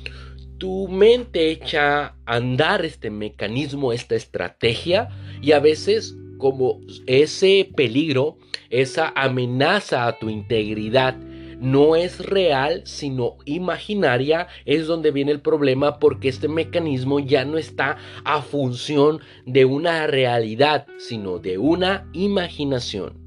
tu 0.58 0.88
mente 0.88 1.50
echa 1.50 2.04
a 2.04 2.14
andar 2.26 2.84
este 2.84 3.10
mecanismo, 3.10 3.92
esta 3.92 4.14
estrategia, 4.14 5.08
y 5.40 5.52
a 5.52 5.58
veces 5.58 6.14
como 6.38 6.80
ese 7.06 7.68
peligro, 7.74 8.36
esa 8.70 9.12
amenaza 9.16 10.06
a 10.06 10.18
tu 10.18 10.28
integridad, 10.28 11.16
no 11.62 11.94
es 11.94 12.18
real, 12.18 12.82
sino 12.84 13.36
imaginaria, 13.44 14.48
es 14.64 14.86
donde 14.86 15.12
viene 15.12 15.30
el 15.32 15.40
problema 15.40 15.98
porque 16.00 16.28
este 16.28 16.48
mecanismo 16.48 17.20
ya 17.20 17.44
no 17.44 17.56
está 17.56 17.96
a 18.24 18.42
función 18.42 19.20
de 19.46 19.64
una 19.64 20.06
realidad, 20.08 20.86
sino 20.98 21.38
de 21.38 21.58
una 21.58 22.08
imaginación. 22.12 23.21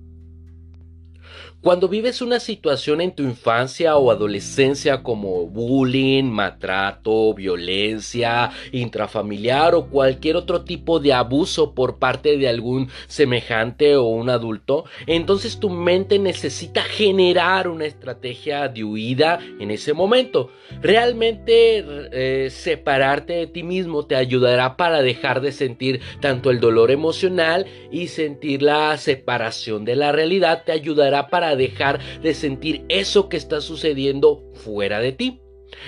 Cuando 1.66 1.90
vives 1.90 2.22
una 2.22 2.40
situación 2.40 3.02
en 3.02 3.16
tu 3.16 3.24
infancia 3.24 3.98
o 3.98 4.12
adolescencia 4.12 5.02
como 5.02 5.48
bullying, 5.48 6.26
maltrato, 6.26 7.34
violencia 7.34 8.52
intrafamiliar 8.72 9.74
o 9.74 9.88
cualquier 9.88 10.36
otro 10.36 10.64
tipo 10.64 11.00
de 11.00 11.14
abuso 11.14 11.74
por 11.74 11.98
parte 11.98 12.38
de 12.38 12.48
algún 12.48 12.90
semejante 13.08 13.96
o 13.96 14.06
un 14.06 14.30
adulto, 14.30 14.86
entonces 15.08 15.60
tu 15.60 15.72
mente 15.72 16.20
necesita 16.20 16.84
generar 16.84 17.68
una 17.68 17.86
estrategia 17.86 18.68
de 18.68 18.84
huida 18.84 19.40
en 19.60 19.72
ese 19.72 19.94
momento. 19.94 20.52
Realmente 20.84 21.84
eh, 22.12 22.52
separarte 22.52 23.34
de 23.34 23.48
ti 23.48 23.64
mismo 23.64 24.06
te 24.06 24.16
ayudará 24.16 24.78
para 24.78 25.02
dejar 25.02 25.42
de 25.42 25.52
sentir 25.52 26.00
tanto 26.20 26.52
el 26.52 26.60
dolor 26.60 26.92
emocional 26.92 27.66
y 27.92 28.10
sentir 28.10 28.62
la 28.62 28.96
separación 29.00 29.84
de 29.84 29.96
la 29.96 30.12
realidad, 30.12 30.62
te 30.64 30.72
ayudará 30.72 31.30
para 31.30 31.55
dejar 31.56 32.00
de 32.22 32.34
sentir 32.34 32.86
eso 32.90 33.30
que 33.30 33.38
está 33.38 33.62
sucediendo 33.62 34.44
fuera 34.54 35.00
de 35.00 35.12
ti. 35.12 35.42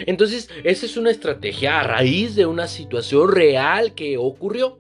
Entonces, 0.06 0.50
esa 0.64 0.86
es 0.86 0.98
una 0.98 1.12
estrategia 1.12 1.80
a 1.80 1.84
raíz 1.84 2.36
de 2.36 2.46
una 2.46 2.68
situación 2.68 3.32
real 3.32 3.94
que 3.96 4.18
ocurrió. 4.18 4.80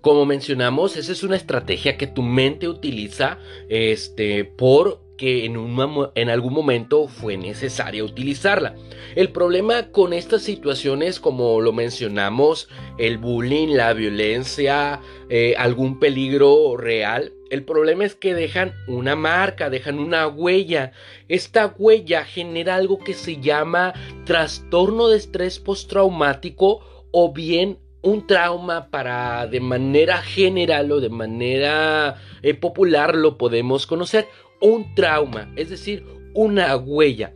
Como 0.00 0.26
mencionamos, 0.26 0.96
esa 0.96 1.12
es 1.12 1.22
una 1.22 1.36
estrategia 1.36 1.96
que 1.96 2.06
tu 2.06 2.22
mente 2.22 2.68
utiliza 2.68 3.38
este, 3.68 4.44
por 4.44 5.03
que 5.16 5.44
en, 5.44 5.56
un, 5.56 6.10
en 6.14 6.28
algún 6.28 6.52
momento 6.52 7.08
fue 7.08 7.36
necesaria 7.36 8.04
utilizarla. 8.04 8.74
El 9.14 9.30
problema 9.30 9.90
con 9.90 10.12
estas 10.12 10.42
situaciones, 10.42 11.20
como 11.20 11.60
lo 11.60 11.72
mencionamos, 11.72 12.68
el 12.98 13.18
bullying, 13.18 13.68
la 13.68 13.92
violencia, 13.92 15.00
eh, 15.28 15.54
algún 15.56 15.98
peligro 16.00 16.76
real, 16.76 17.32
el 17.50 17.62
problema 17.62 18.04
es 18.04 18.16
que 18.16 18.34
dejan 18.34 18.74
una 18.88 19.14
marca, 19.14 19.70
dejan 19.70 20.00
una 20.00 20.26
huella. 20.26 20.90
Esta 21.28 21.72
huella 21.78 22.24
genera 22.24 22.74
algo 22.74 22.98
que 22.98 23.14
se 23.14 23.40
llama 23.40 23.94
trastorno 24.24 25.08
de 25.08 25.18
estrés 25.18 25.60
postraumático 25.60 26.80
o 27.12 27.32
bien 27.32 27.78
un 28.02 28.26
trauma 28.26 28.90
para 28.90 29.46
de 29.46 29.60
manera 29.60 30.18
general 30.18 30.92
o 30.92 31.00
de 31.00 31.08
manera 31.08 32.16
eh, 32.42 32.52
popular 32.54 33.14
lo 33.14 33.38
podemos 33.38 33.86
conocer 33.86 34.28
un 34.64 34.94
trauma, 34.94 35.52
es 35.56 35.68
decir, 35.68 36.04
una 36.32 36.74
huella. 36.76 37.34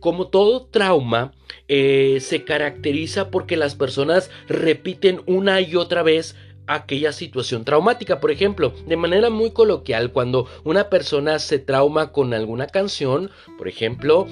Como 0.00 0.28
todo 0.28 0.66
trauma, 0.66 1.32
eh, 1.68 2.18
se 2.20 2.44
caracteriza 2.44 3.30
porque 3.30 3.56
las 3.56 3.74
personas 3.74 4.30
repiten 4.48 5.20
una 5.26 5.60
y 5.60 5.76
otra 5.76 6.02
vez 6.02 6.34
aquella 6.66 7.12
situación 7.12 7.64
traumática. 7.64 8.20
Por 8.20 8.30
ejemplo, 8.30 8.72
de 8.86 8.96
manera 8.96 9.30
muy 9.30 9.50
coloquial, 9.50 10.12
cuando 10.12 10.46
una 10.64 10.88
persona 10.88 11.38
se 11.38 11.58
trauma 11.58 12.12
con 12.12 12.34
alguna 12.34 12.66
canción, 12.66 13.30
por 13.58 13.68
ejemplo, 13.68 14.26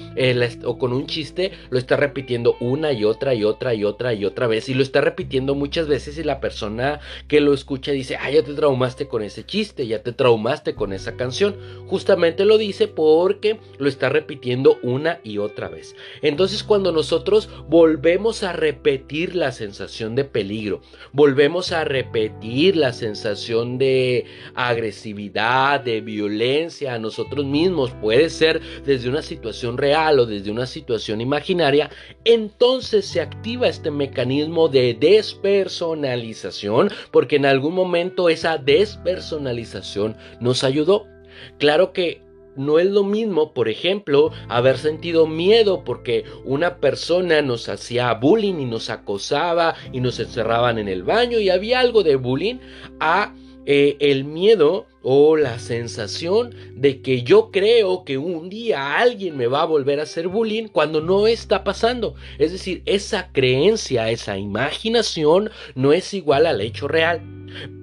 o 0.65 0.77
con 0.77 0.93
un 0.93 1.07
chiste, 1.07 1.51
lo 1.69 1.77
está 1.77 1.97
repitiendo 1.97 2.55
una 2.59 2.93
y 2.93 3.03
otra 3.03 3.33
y 3.33 3.43
otra 3.43 3.73
y 3.73 3.83
otra 3.83 4.13
y 4.13 4.25
otra 4.25 4.47
vez. 4.47 4.69
Y 4.69 4.73
lo 4.73 4.83
está 4.83 5.01
repitiendo 5.01 5.55
muchas 5.55 5.87
veces 5.87 6.17
y 6.17 6.23
la 6.23 6.39
persona 6.39 6.99
que 7.27 7.41
lo 7.41 7.53
escucha 7.53 7.91
dice, 7.91 8.17
ah, 8.17 8.29
ya 8.31 8.43
te 8.43 8.53
traumaste 8.53 9.07
con 9.07 9.23
ese 9.23 9.45
chiste, 9.45 9.87
ya 9.87 10.01
te 10.01 10.13
traumaste 10.13 10.75
con 10.75 10.93
esa 10.93 11.15
canción. 11.15 11.55
Justamente 11.87 12.45
lo 12.45 12.57
dice 12.57 12.87
porque 12.87 13.59
lo 13.77 13.87
está 13.87 14.09
repitiendo 14.09 14.77
una 14.83 15.19
y 15.23 15.37
otra 15.37 15.69
vez. 15.69 15.95
Entonces 16.21 16.63
cuando 16.63 16.91
nosotros 16.91 17.49
volvemos 17.67 18.43
a 18.43 18.53
repetir 18.53 19.35
la 19.35 19.51
sensación 19.51 20.15
de 20.15 20.23
peligro, 20.23 20.81
volvemos 21.11 21.71
a 21.71 21.83
repetir 21.83 22.20
la 22.75 22.93
sensación 22.93 23.77
de 23.77 24.25
agresividad, 24.55 25.81
de 25.81 26.01
violencia 26.01 26.93
a 26.93 26.99
nosotros 26.99 27.45
mismos, 27.45 27.91
puede 28.01 28.29
ser 28.29 28.61
desde 28.85 29.09
una 29.09 29.21
situación 29.21 29.77
real 29.77 30.19
o 30.19 30.25
desde 30.25 30.51
una 30.51 30.65
situación 30.65 31.21
imaginaria, 31.21 31.89
entonces 32.25 33.05
se 33.05 33.21
activa 33.21 33.67
este 33.67 33.91
mecanismo 33.91 34.67
de 34.67 34.93
despersonalización, 34.93 36.89
porque 37.11 37.37
en 37.37 37.45
algún 37.45 37.73
momento 37.73 38.29
esa 38.29 38.57
despersonalización 38.57 40.17
nos 40.39 40.63
ayudó. 40.63 41.07
Claro 41.57 41.93
que 41.93 42.21
no 42.55 42.79
es 42.79 42.87
lo 42.87 43.03
mismo, 43.03 43.53
por 43.53 43.69
ejemplo, 43.69 44.31
haber 44.47 44.77
sentido 44.77 45.27
miedo 45.27 45.83
porque 45.83 46.25
una 46.45 46.77
persona 46.77 47.41
nos 47.41 47.69
hacía 47.69 48.13
bullying 48.13 48.59
y 48.59 48.65
nos 48.65 48.89
acosaba 48.89 49.75
y 49.91 50.01
nos 50.01 50.19
encerraban 50.19 50.77
en 50.77 50.87
el 50.87 51.03
baño 51.03 51.39
y 51.39 51.49
había 51.49 51.79
algo 51.79 52.03
de 52.03 52.15
bullying 52.15 52.57
a 52.99 53.33
eh, 53.65 53.95
el 53.99 54.23
miedo 54.23 54.87
o 55.03 55.37
la 55.37 55.59
sensación 55.59 56.55
de 56.75 57.01
que 57.01 57.23
yo 57.23 57.51
creo 57.51 58.03
que 58.03 58.17
un 58.17 58.49
día 58.49 58.97
alguien 58.97 59.37
me 59.37 59.47
va 59.47 59.61
a 59.61 59.65
volver 59.65 59.99
a 59.99 60.03
hacer 60.03 60.27
bullying 60.27 60.67
cuando 60.67 61.01
no 61.01 61.27
está 61.27 61.63
pasando. 61.63 62.15
Es 62.37 62.51
decir, 62.51 62.81
esa 62.85 63.31
creencia, 63.31 64.09
esa 64.09 64.37
imaginación 64.37 65.51
no 65.75 65.93
es 65.93 66.13
igual 66.13 66.45
al 66.45 66.61
hecho 66.61 66.87
real. 66.87 67.21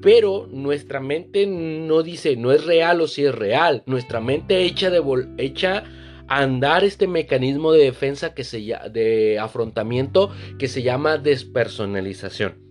Pero 0.03 0.49
nuestra 0.51 1.01
mente 1.01 1.47
no 1.47 2.03
dice 2.03 2.37
no 2.37 2.53
es 2.53 2.65
real 2.65 3.01
o 3.01 3.09
si 3.09 3.25
es 3.25 3.35
real. 3.35 3.83
Nuestra 3.87 4.21
mente 4.21 4.63
echa, 4.63 4.91
de 4.91 5.03
echa 5.39 5.85
a 6.29 6.43
andar 6.43 6.85
este 6.85 7.07
mecanismo 7.07 7.73
de 7.73 7.85
defensa 7.85 8.35
que 8.35 8.45
se 8.45 8.59
de 8.93 9.39
afrontamiento 9.39 10.31
que 10.59 10.69
se 10.69 10.83
llama 10.83 11.19
despersonalización 11.19 12.69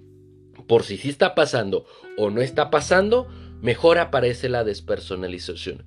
por 0.67 0.83
si 0.83 0.97
sí 0.97 1.09
está 1.09 1.33
pasando 1.33 1.85
o 2.17 2.29
no 2.29 2.41
está 2.41 2.69
pasando, 2.69 3.27
mejor 3.61 3.97
aparece 3.97 4.49
la 4.49 4.63
despersonalización. 4.63 5.85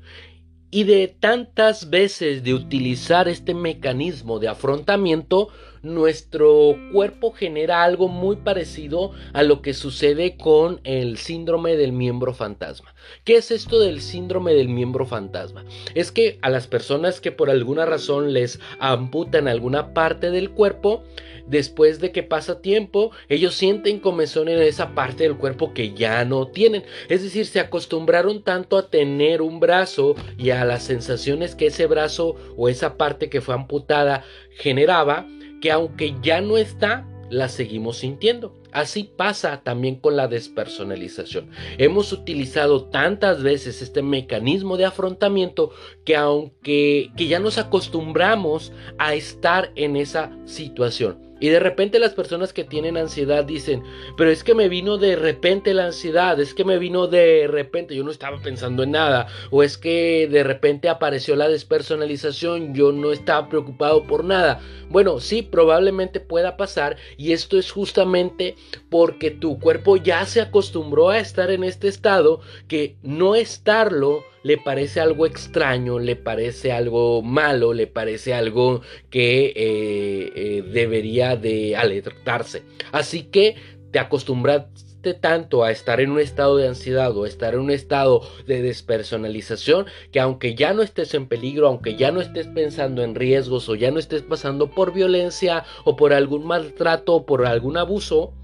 Y 0.71 0.85
de 0.85 1.09
tantas 1.09 1.91
veces 1.91 2.43
de 2.43 2.55
utilizar 2.55 3.29
este 3.29 3.55
mecanismo 3.55 4.39
de 4.39 4.49
afrontamiento, 4.49 5.49
nuestro 5.83 6.77
cuerpo 6.93 7.33
genera 7.33 7.83
algo 7.83 8.09
muy 8.09 8.37
parecido 8.37 9.13
a 9.33 9.43
lo 9.43 9.63
que 9.63 9.75
sucede 9.75 10.37
con 10.37 10.81
el 10.85 11.17
síndrome 11.17 11.77
del 11.77 11.93
miembro 11.93 12.35
fantasma. 12.35 12.95
¿Qué 13.25 13.37
es 13.37 13.51
esto 13.51 13.81
del 13.81 14.01
síndrome 14.01 14.55
del 14.55 14.69
miembro 14.69 15.07
fantasma? 15.07 15.65
Es 15.95 16.13
que 16.13 16.39
a 16.43 16.51
las 16.51 16.67
personas 16.67 17.21
que 17.21 17.33
por 17.33 17.51
alguna 17.51 17.87
razón 17.87 18.33
les 18.33 18.61
amputan 18.79 19.49
alguna 19.49 19.95
parte 19.95 20.31
del 20.31 20.51
cuerpo, 20.51 21.03
después 21.47 22.01
de 22.01 22.13
que 22.13 22.23
pasa 22.23 22.61
tiempo, 22.61 23.11
ellos 23.29 23.55
sienten 23.55 24.01
comezón 24.01 24.49
en 24.49 24.61
esa 24.61 24.95
parte 24.95 25.25
del 25.25 25.37
cuerpo 25.37 25.73
que 25.75 25.93
ya 25.95 26.25
no 26.25 26.47
tienen. 26.47 26.85
Es 27.09 27.23
decir, 27.23 27.47
se 27.47 27.61
acostumbraron 27.61 28.43
tanto 28.43 28.77
a 28.77 28.89
tener 28.89 29.43
un 29.43 29.61
brazo 29.61 30.15
y 30.39 30.51
a 30.51 30.65
las 30.65 30.85
sensaciones 30.85 31.55
que 31.55 31.67
ese 31.67 31.87
brazo 31.87 32.37
o 32.57 32.69
esa 32.69 32.97
parte 32.97 33.31
que 33.31 33.41
fue 33.41 33.55
amputada 33.55 34.25
generaba, 34.53 35.27
que 35.61 35.71
aunque 35.71 36.15
ya 36.23 36.41
no 36.41 36.57
está, 36.57 37.07
la 37.31 37.49
seguimos 37.49 37.99
sintiendo. 37.99 38.57
Así 38.73 39.05
pasa 39.05 39.63
también 39.63 39.97
con 39.97 40.17
la 40.17 40.29
despersonalización. 40.29 41.51
Hemos 41.79 42.13
utilizado 42.13 42.85
tantas 42.85 43.43
veces 43.43 43.83
este 43.83 44.03
mecanismo 44.03 44.77
de 44.77 44.85
afrontamiento 44.85 45.73
que 46.05 46.17
aunque 46.17 47.11
que 47.17 47.27
ya 47.27 47.41
nos 47.41 47.59
acostumbramos 47.59 48.73
a 48.99 49.15
estar 49.15 49.73
en 49.75 49.97
esa 49.97 50.31
situación. 50.45 51.30
Y 51.41 51.49
de 51.49 51.59
repente 51.59 51.99
las 51.99 52.13
personas 52.13 52.53
que 52.53 52.65
tienen 52.65 52.97
ansiedad 52.97 53.45
dicen, 53.45 53.83
pero 54.17 54.31
es 54.31 54.45
que 54.45 54.55
me 54.55 54.69
vino 54.69 54.99
de 54.99 55.17
repente 55.17 55.75
la 55.75 55.87
ansiedad, 55.87 56.39
es 56.39 56.55
que 56.55 56.65
me 56.65 56.79
vino 56.79 57.07
de 57.07 57.47
repente, 57.49 57.97
yo 57.97 58.05
no 58.05 58.11
estaba 58.11 58.41
pensando 58.41 58.83
en 58.83 58.93
nada, 58.93 59.27
o 59.51 59.63
es 59.63 59.79
que 59.79 60.29
de 60.31 60.45
repente 60.45 60.89
apareció 60.89 61.37
la 61.37 61.49
despersonalización, 61.49 62.75
yo 62.75 62.93
no 62.93 63.11
estaba 63.11 63.49
preocupado 63.49 64.05
por 64.05 64.25
nada. 64.25 64.61
Bueno, 64.91 65.21
sí, 65.21 65.43
probablemente 65.43 66.21
pueda 66.21 66.57
pasar 66.57 66.97
y 67.17 67.33
esto 67.33 67.59
es 67.59 67.71
justamente 67.71 68.57
porque 68.91 69.31
tu 69.31 69.59
cuerpo 69.59 69.97
ya 69.97 70.27
se 70.27 70.41
acostumbró 70.41 71.09
a 71.09 71.19
estar 71.19 71.51
en 71.51 71.65
este 71.65 71.89
estado 71.89 72.41
que 72.69 72.97
no 73.03 73.35
estarlo 73.35 74.25
le 74.43 74.59
parece 74.59 75.01
algo 75.01 75.27
extraño, 75.27 75.99
le 75.99 76.17
parece 76.17 76.73
algo 76.73 77.23
malo, 77.23 77.73
le 77.73 77.87
parece 77.87 78.35
algo 78.35 78.81
que 79.11 79.47
eh, 79.47 80.33
eh, 80.35 80.63
debería 80.73 81.37
de 81.37 81.77
alertarse. 81.77 82.63
Así 82.93 83.25
que 83.25 83.57
te 83.91 83.99
acostumbras 83.99 84.67
acostumbraste 84.67 85.15
tanto 85.15 85.65
a 85.65 85.71
estar 85.71 86.01
en 86.01 86.11
un 86.11 86.21
estado 86.21 86.57
de 86.59 86.69
ansiedad 86.69 87.17
o 87.17 87.25
estar 87.25 87.55
en 87.55 87.61
un 87.61 87.71
estado 87.71 88.21
de 88.47 88.61
despersonalización 88.61 89.87
que 90.13 90.21
aunque 90.21 90.55
ya 90.55 90.75
no 90.75 90.83
estés 90.83 91.15
en 91.15 91.27
peligro, 91.27 91.69
aunque 91.69 91.97
ya 91.97 92.11
no 92.13 92.21
estés 92.21 92.47
pensando 92.49 93.03
en 93.03 93.15
riesgos 93.15 93.69
o 93.69 93.75
ya 93.75 93.91
no 93.91 93.99
estés 93.99 94.23
pasando 94.23 94.71
por 94.71 94.93
violencia 94.93 95.65
o 95.85 95.97
por 95.97 96.13
algún 96.13 96.45
maltrato 96.47 97.15
o 97.15 97.27
por 97.27 97.47
algún 97.47 97.79
abuso, 97.79 98.35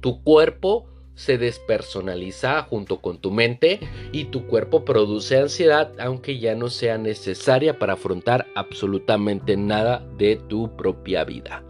tu 0.00 0.22
cuerpo 0.22 0.86
se 1.16 1.38
despersonaliza 1.38 2.62
junto 2.62 3.00
con 3.00 3.18
tu 3.18 3.32
mente 3.32 3.80
y 4.12 4.26
tu 4.26 4.46
cuerpo 4.46 4.84
produce 4.84 5.38
ansiedad 5.38 5.92
aunque 5.98 6.38
ya 6.38 6.54
no 6.54 6.68
sea 6.68 6.98
necesaria 6.98 7.78
para 7.78 7.94
afrontar 7.94 8.46
absolutamente 8.54 9.56
nada 9.56 10.06
de 10.16 10.36
tu 10.36 10.76
propia 10.76 11.24
vida. 11.24 11.64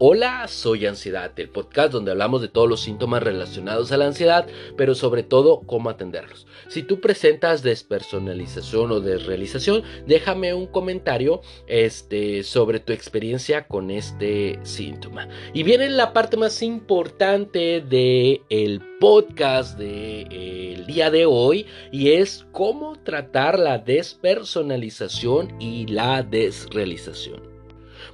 Hola, 0.00 0.46
soy 0.46 0.86
Ansiedad, 0.86 1.32
el 1.40 1.48
podcast 1.48 1.90
donde 1.90 2.12
hablamos 2.12 2.40
de 2.40 2.46
todos 2.46 2.68
los 2.68 2.82
síntomas 2.82 3.20
relacionados 3.20 3.90
a 3.90 3.96
la 3.96 4.06
ansiedad, 4.06 4.46
pero 4.76 4.94
sobre 4.94 5.24
todo 5.24 5.62
cómo 5.66 5.90
atenderlos. 5.90 6.46
Si 6.68 6.84
tú 6.84 7.00
presentas 7.00 7.64
despersonalización 7.64 8.92
o 8.92 9.00
desrealización, 9.00 9.82
déjame 10.06 10.54
un 10.54 10.68
comentario 10.68 11.40
este, 11.66 12.44
sobre 12.44 12.78
tu 12.78 12.92
experiencia 12.92 13.66
con 13.66 13.90
este 13.90 14.60
síntoma. 14.62 15.26
Y 15.52 15.64
viene 15.64 15.90
la 15.90 16.12
parte 16.12 16.36
más 16.36 16.62
importante 16.62 17.80
del 17.80 18.42
el 18.50 18.80
podcast 19.00 19.76
del 19.76 20.86
día 20.86 21.10
de 21.10 21.26
hoy 21.26 21.66
y 21.90 22.12
es 22.12 22.46
cómo 22.52 22.94
tratar 23.02 23.58
la 23.58 23.78
despersonalización 23.78 25.60
y 25.60 25.88
la 25.88 26.22
desrealización. 26.22 27.47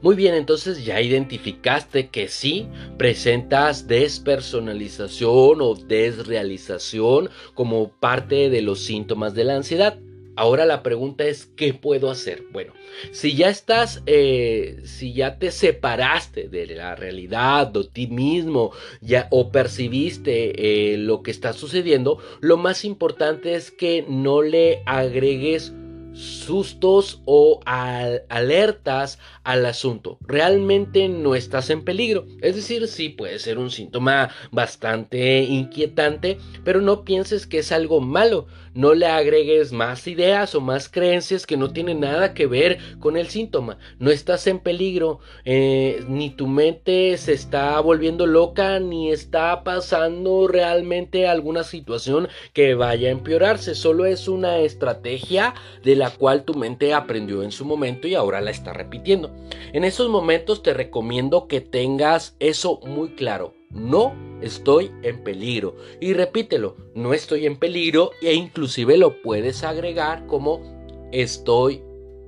Muy 0.02 0.16
bien, 0.16 0.34
entonces 0.34 0.84
ya 0.84 1.00
identificaste 1.00 2.08
que 2.08 2.28
sí 2.28 2.68
presentas 2.98 3.86
despersonalización 3.86 5.60
o 5.60 5.74
desrealización 5.74 7.30
como 7.54 7.88
parte 7.88 8.50
de 8.50 8.62
los 8.62 8.80
síntomas 8.80 9.34
de 9.34 9.44
la 9.44 9.56
ansiedad. 9.56 9.98
Ahora 10.36 10.66
la 10.66 10.82
pregunta 10.82 11.24
es, 11.24 11.46
¿qué 11.46 11.74
puedo 11.74 12.10
hacer? 12.10 12.42
Bueno, 12.52 12.72
si 13.12 13.36
ya 13.36 13.48
estás, 13.48 14.02
eh, 14.06 14.80
si 14.84 15.12
ya 15.12 15.38
te 15.38 15.52
separaste 15.52 16.48
de 16.48 16.66
la 16.66 16.96
realidad, 16.96 17.68
de 17.68 17.84
ti 17.84 18.08
mismo, 18.08 18.72
ya, 19.00 19.28
o 19.30 19.52
percibiste 19.52 20.92
eh, 20.92 20.96
lo 20.98 21.22
que 21.22 21.30
está 21.30 21.52
sucediendo, 21.52 22.18
lo 22.40 22.56
más 22.56 22.84
importante 22.84 23.54
es 23.54 23.70
que 23.70 24.04
no 24.08 24.42
le 24.42 24.82
agregues 24.86 25.72
sustos 26.14 27.20
o 27.24 27.60
alertas 27.66 29.18
al 29.42 29.66
asunto. 29.66 30.18
Realmente 30.22 31.08
no 31.08 31.34
estás 31.34 31.70
en 31.70 31.84
peligro. 31.84 32.26
Es 32.40 32.56
decir, 32.56 32.86
sí 32.88 33.08
puede 33.08 33.38
ser 33.38 33.58
un 33.58 33.70
síntoma 33.70 34.30
bastante 34.50 35.42
inquietante, 35.42 36.38
pero 36.64 36.80
no 36.80 37.04
pienses 37.04 37.46
que 37.46 37.58
es 37.58 37.72
algo 37.72 38.00
malo. 38.00 38.46
No 38.74 38.94
le 38.94 39.06
agregues 39.06 39.72
más 39.72 40.06
ideas 40.08 40.54
o 40.54 40.60
más 40.60 40.88
creencias 40.88 41.46
que 41.46 41.56
no 41.56 41.72
tienen 41.72 42.00
nada 42.00 42.34
que 42.34 42.46
ver 42.46 42.78
con 42.98 43.16
el 43.16 43.28
síntoma. 43.28 43.78
No 44.00 44.10
estás 44.10 44.46
en 44.48 44.58
peligro, 44.58 45.20
eh, 45.44 46.04
ni 46.08 46.30
tu 46.30 46.48
mente 46.48 47.16
se 47.16 47.32
está 47.32 47.78
volviendo 47.80 48.26
loca, 48.26 48.80
ni 48.80 49.12
está 49.12 49.62
pasando 49.62 50.48
realmente 50.48 51.28
alguna 51.28 51.62
situación 51.62 52.28
que 52.52 52.74
vaya 52.74 53.08
a 53.08 53.12
empeorarse. 53.12 53.76
Solo 53.76 54.06
es 54.06 54.26
una 54.26 54.58
estrategia 54.58 55.54
de 55.84 55.94
la 55.94 56.10
cual 56.10 56.44
tu 56.44 56.54
mente 56.54 56.94
aprendió 56.94 57.44
en 57.44 57.52
su 57.52 57.64
momento 57.64 58.08
y 58.08 58.14
ahora 58.14 58.40
la 58.40 58.50
está 58.50 58.72
repitiendo. 58.72 59.30
En 59.72 59.84
esos 59.84 60.08
momentos 60.08 60.62
te 60.62 60.74
recomiendo 60.74 61.46
que 61.46 61.60
tengas 61.60 62.36
eso 62.40 62.80
muy 62.84 63.10
claro 63.10 63.54
no 63.74 64.14
estoy 64.44 64.92
en 65.02 65.24
peligro. 65.24 65.76
Y 66.00 66.12
repítelo, 66.12 66.76
no 66.94 67.14
estoy 67.14 67.46
en 67.46 67.56
peligro 67.56 68.10
e 68.20 68.34
inclusive 68.34 68.96
lo 68.96 69.22
puedes 69.22 69.64
agregar 69.64 70.26
como 70.26 70.60
estoy 71.12 71.82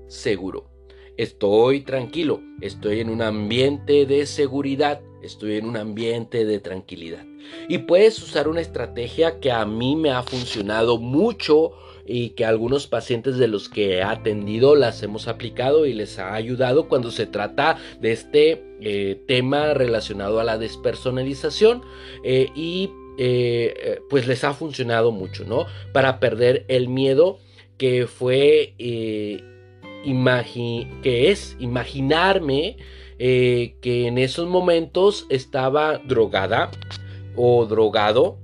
seguro. 0.08 0.70
Estoy 1.16 1.80
tranquilo, 1.80 2.40
estoy 2.60 3.00
en 3.00 3.08
un 3.08 3.22
ambiente 3.22 4.04
de 4.04 4.26
seguridad, 4.26 5.00
estoy 5.22 5.56
en 5.56 5.66
un 5.66 5.76
ambiente 5.76 6.44
de 6.44 6.58
tranquilidad. 6.60 7.24
Y 7.68 7.78
puedes 7.78 8.22
usar 8.22 8.48
una 8.48 8.60
estrategia 8.60 9.40
que 9.40 9.50
a 9.50 9.64
mí 9.64 9.96
me 9.96 10.10
ha 10.10 10.22
funcionado 10.22 10.98
mucho 10.98 11.72
y 12.06 12.30
que 12.30 12.44
algunos 12.44 12.86
pacientes 12.86 13.36
de 13.36 13.48
los 13.48 13.68
que 13.68 13.96
he 13.96 14.02
atendido 14.02 14.74
las 14.74 15.02
hemos 15.02 15.28
aplicado 15.28 15.86
y 15.86 15.92
les 15.92 16.18
ha 16.18 16.34
ayudado 16.34 16.88
cuando 16.88 17.10
se 17.10 17.26
trata 17.26 17.76
de 18.00 18.12
este 18.12 18.64
eh, 18.80 19.20
tema 19.26 19.74
relacionado 19.74 20.40
a 20.40 20.44
la 20.44 20.58
despersonalización 20.58 21.82
eh, 22.24 22.48
y 22.54 22.90
eh, 23.18 24.00
pues 24.10 24.26
les 24.26 24.44
ha 24.44 24.52
funcionado 24.52 25.10
mucho, 25.10 25.44
¿no? 25.44 25.66
Para 25.92 26.20
perder 26.20 26.64
el 26.68 26.88
miedo 26.88 27.38
que 27.78 28.06
fue 28.06 28.74
que 28.78 29.40
es 31.30 31.56
imaginarme 31.58 32.76
que 33.18 34.06
en 34.06 34.18
esos 34.18 34.46
momentos 34.46 35.26
estaba 35.30 35.98
drogada 35.98 36.70
o 37.34 37.66
drogado 37.66 38.38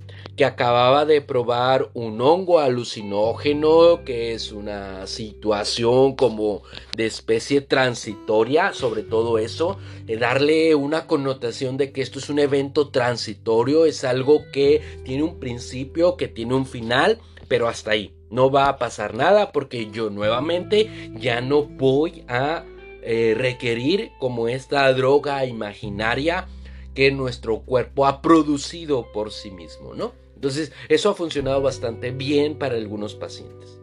acababa 0.45 1.05
de 1.05 1.21
probar 1.21 1.91
un 1.95 2.21
hongo 2.21 2.61
alucinógeno, 2.61 4.05
que 4.05 4.35
es 4.35 4.53
una 4.53 5.07
situación 5.07 6.17
como 6.17 6.63
de 6.97 7.07
especie 7.07 7.61
transitoria, 7.61 8.73
sobre 8.73 9.03
todo 9.03 9.39
eso, 9.39 9.79
darle 10.19 10.75
una 10.75 11.07
connotación 11.07 11.77
de 11.77 11.93
que 11.93 12.03
esto 12.03 12.19
es 12.19 12.29
un 12.31 12.39
evento 12.39 12.89
transitorio, 12.89 13.85
es 13.85 14.05
algo 14.05 14.43
que 14.53 14.83
tiene 15.05 15.23
un 15.23 15.39
principio, 15.39 16.17
que 16.17 16.29
tiene 16.29 16.55
un 16.55 16.67
final, 16.67 17.19
pero 17.49 17.69
hasta 17.69 17.93
ahí. 17.93 18.15
No 18.31 18.51
va 18.51 18.69
a 18.69 18.79
pasar 18.79 19.15
nada 19.15 19.53
porque 19.53 19.91
yo 19.91 20.09
nuevamente 20.09 21.11
ya 21.15 21.43
no 21.43 21.65
voy 21.65 22.25
a 22.27 22.65
eh, 23.03 23.35
requerir 23.37 24.13
como 24.19 24.49
esta 24.49 24.91
droga 24.93 25.45
imaginaria 25.45 26.47
que 26.95 27.11
nuestro 27.11 27.61
cuerpo 27.61 28.07
ha 28.07 28.23
producido 28.23 29.11
por 29.13 29.33
sí 29.33 29.51
mismo, 29.51 29.95
¿no? 29.95 30.22
Entonces, 30.43 30.73
eso 30.89 31.09
ha 31.09 31.15
funcionado 31.15 31.63
bastante 31.63 32.11
bien 32.11 32.59
para 32.59 32.75
algunos 32.75 33.15
pacientes. 33.15 33.79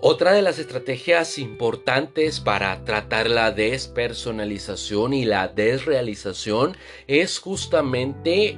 Otra 0.00 0.32
de 0.32 0.40
las 0.40 0.58
estrategias 0.58 1.36
importantes 1.36 2.40
para 2.40 2.84
tratar 2.86 3.28
la 3.28 3.50
despersonalización 3.50 5.12
y 5.12 5.26
la 5.26 5.48
desrealización 5.48 6.74
es 7.06 7.38
justamente 7.38 8.56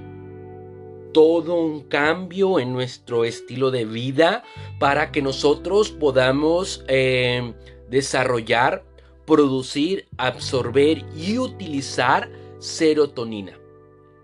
todo 1.12 1.57
un 1.57 1.81
cambio 1.88 2.61
en 2.61 2.73
nuestro 2.73 3.25
estilo 3.25 3.73
de 3.73 3.87
vida 3.87 4.44
para 4.79 5.11
que 5.11 5.20
nosotros 5.20 5.90
podamos 5.90 6.85
eh, 6.87 7.55
desarrollar, 7.88 8.85
producir, 9.27 10.07
absorber 10.16 11.05
y 11.16 11.38
utilizar 11.38 12.31
serotonina. 12.61 13.60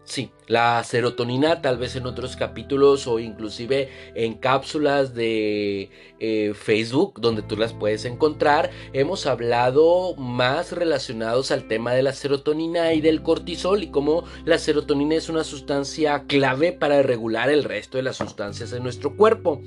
Sí, 0.07 0.31
la 0.47 0.85
serotonina 0.85 1.61
tal 1.61 1.79
vez 1.79 1.97
en 1.97 2.07
otros 2.07 2.37
capítulos 2.37 3.09
o 3.09 3.19
inclusive 3.19 3.89
en 4.15 4.35
cápsulas 4.35 5.15
de 5.15 5.91
eh, 6.21 6.55
Facebook 6.55 7.21
donde 7.21 7.43
tú 7.43 7.57
las 7.57 7.73
puedes 7.73 8.05
encontrar 8.05 8.71
hemos 8.93 9.27
hablado 9.27 10.15
más 10.15 10.71
relacionados 10.71 11.51
al 11.51 11.67
tema 11.67 11.93
de 11.93 12.05
la 12.05 12.13
serotonina 12.13 12.93
y 12.93 13.01
del 13.01 13.23
cortisol 13.23 13.83
y 13.83 13.89
cómo 13.89 14.23
la 14.45 14.59
serotonina 14.59 15.17
es 15.17 15.29
una 15.29 15.43
sustancia 15.43 16.23
clave 16.29 16.71
para 16.71 17.03
regular 17.03 17.51
el 17.51 17.65
resto 17.65 17.99
de 17.99 18.05
las 18.05 18.17
sustancias 18.17 18.73
en 18.73 18.85
nuestro 18.85 19.17
cuerpo. 19.17 19.61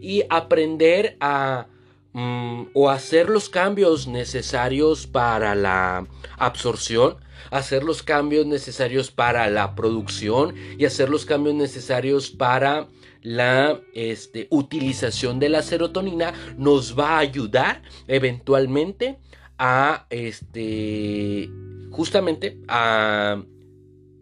Y 0.00 0.24
aprender 0.28 1.16
a 1.20 1.68
mm, 2.14 2.62
o 2.72 2.88
hacer 2.88 3.28
los 3.28 3.48
cambios 3.50 4.08
necesarios 4.08 5.06
para 5.06 5.54
la 5.54 6.06
absorción 6.38 7.22
hacer 7.50 7.84
los 7.84 8.02
cambios 8.02 8.46
necesarios 8.46 9.10
para 9.10 9.48
la 9.48 9.74
producción 9.74 10.54
y 10.78 10.84
hacer 10.86 11.08
los 11.08 11.24
cambios 11.24 11.54
necesarios 11.54 12.30
para 12.30 12.88
la 13.22 13.80
este, 13.94 14.48
utilización 14.50 15.40
de 15.40 15.48
la 15.48 15.62
serotonina 15.62 16.32
nos 16.58 16.98
va 16.98 17.16
a 17.16 17.18
ayudar 17.18 17.82
eventualmente 18.06 19.18
a 19.58 20.06
este 20.10 21.48
justamente 21.90 22.58
a 22.68 23.42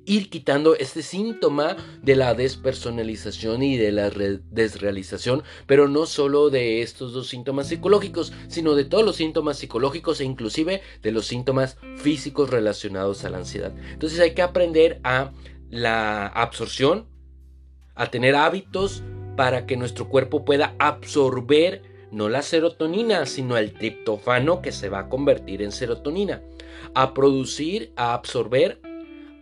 ir 0.04 0.30
quitando 0.30 0.74
este 0.74 1.02
síntoma 1.02 1.76
de 2.02 2.16
la 2.16 2.34
despersonalización 2.34 3.62
y 3.62 3.76
de 3.76 3.92
la 3.92 4.10
desrealización, 4.50 5.42
pero 5.66 5.88
no 5.88 6.06
solo 6.06 6.50
de 6.50 6.82
estos 6.82 7.12
dos 7.12 7.28
síntomas 7.28 7.68
psicológicos, 7.68 8.32
sino 8.48 8.74
de 8.74 8.84
todos 8.84 9.04
los 9.04 9.16
síntomas 9.16 9.58
psicológicos 9.58 10.20
e 10.20 10.24
inclusive 10.24 10.82
de 11.02 11.12
los 11.12 11.26
síntomas 11.26 11.76
físicos 11.96 12.50
relacionados 12.50 13.24
a 13.24 13.30
la 13.30 13.38
ansiedad. 13.38 13.72
Entonces 13.92 14.20
hay 14.20 14.34
que 14.34 14.42
aprender 14.42 15.00
a 15.04 15.32
la 15.70 16.26
absorción, 16.26 17.06
a 17.94 18.10
tener 18.10 18.36
hábitos 18.36 19.02
para 19.36 19.66
que 19.66 19.76
nuestro 19.76 20.08
cuerpo 20.08 20.44
pueda 20.44 20.74
absorber 20.78 21.82
no 22.10 22.28
la 22.28 22.42
serotonina, 22.42 23.24
sino 23.24 23.56
el 23.56 23.72
triptofano 23.72 24.60
que 24.60 24.70
se 24.70 24.90
va 24.90 25.00
a 25.00 25.08
convertir 25.08 25.62
en 25.62 25.72
serotonina, 25.72 26.42
a 26.94 27.14
producir, 27.14 27.92
a 27.96 28.12
absorber 28.12 28.80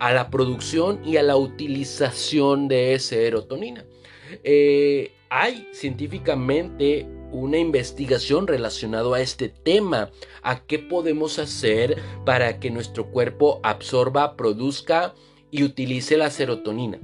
a 0.01 0.13
la 0.13 0.31
producción 0.31 1.01
y 1.05 1.19
a 1.19 1.23
la 1.23 1.37
utilización 1.37 2.67
de 2.67 2.99
serotonina. 2.99 3.85
Eh, 4.43 5.13
hay 5.29 5.69
científicamente 5.73 7.07
una 7.33 7.59
investigación 7.59 8.47
relacionada 8.49 9.17
a 9.17 9.21
este 9.21 9.49
tema, 9.49 10.11
a 10.43 10.65
qué 10.65 10.79
podemos 10.81 11.39
hacer 11.39 11.97
para 12.25 12.59
que 12.59 12.71
nuestro 12.71 13.11
cuerpo 13.11 13.61
absorba, 13.63 14.37
produzca 14.37 15.15
y 15.51 15.63
utilice 15.63 16.17
la 16.17 16.31
serotonina. 16.31 16.99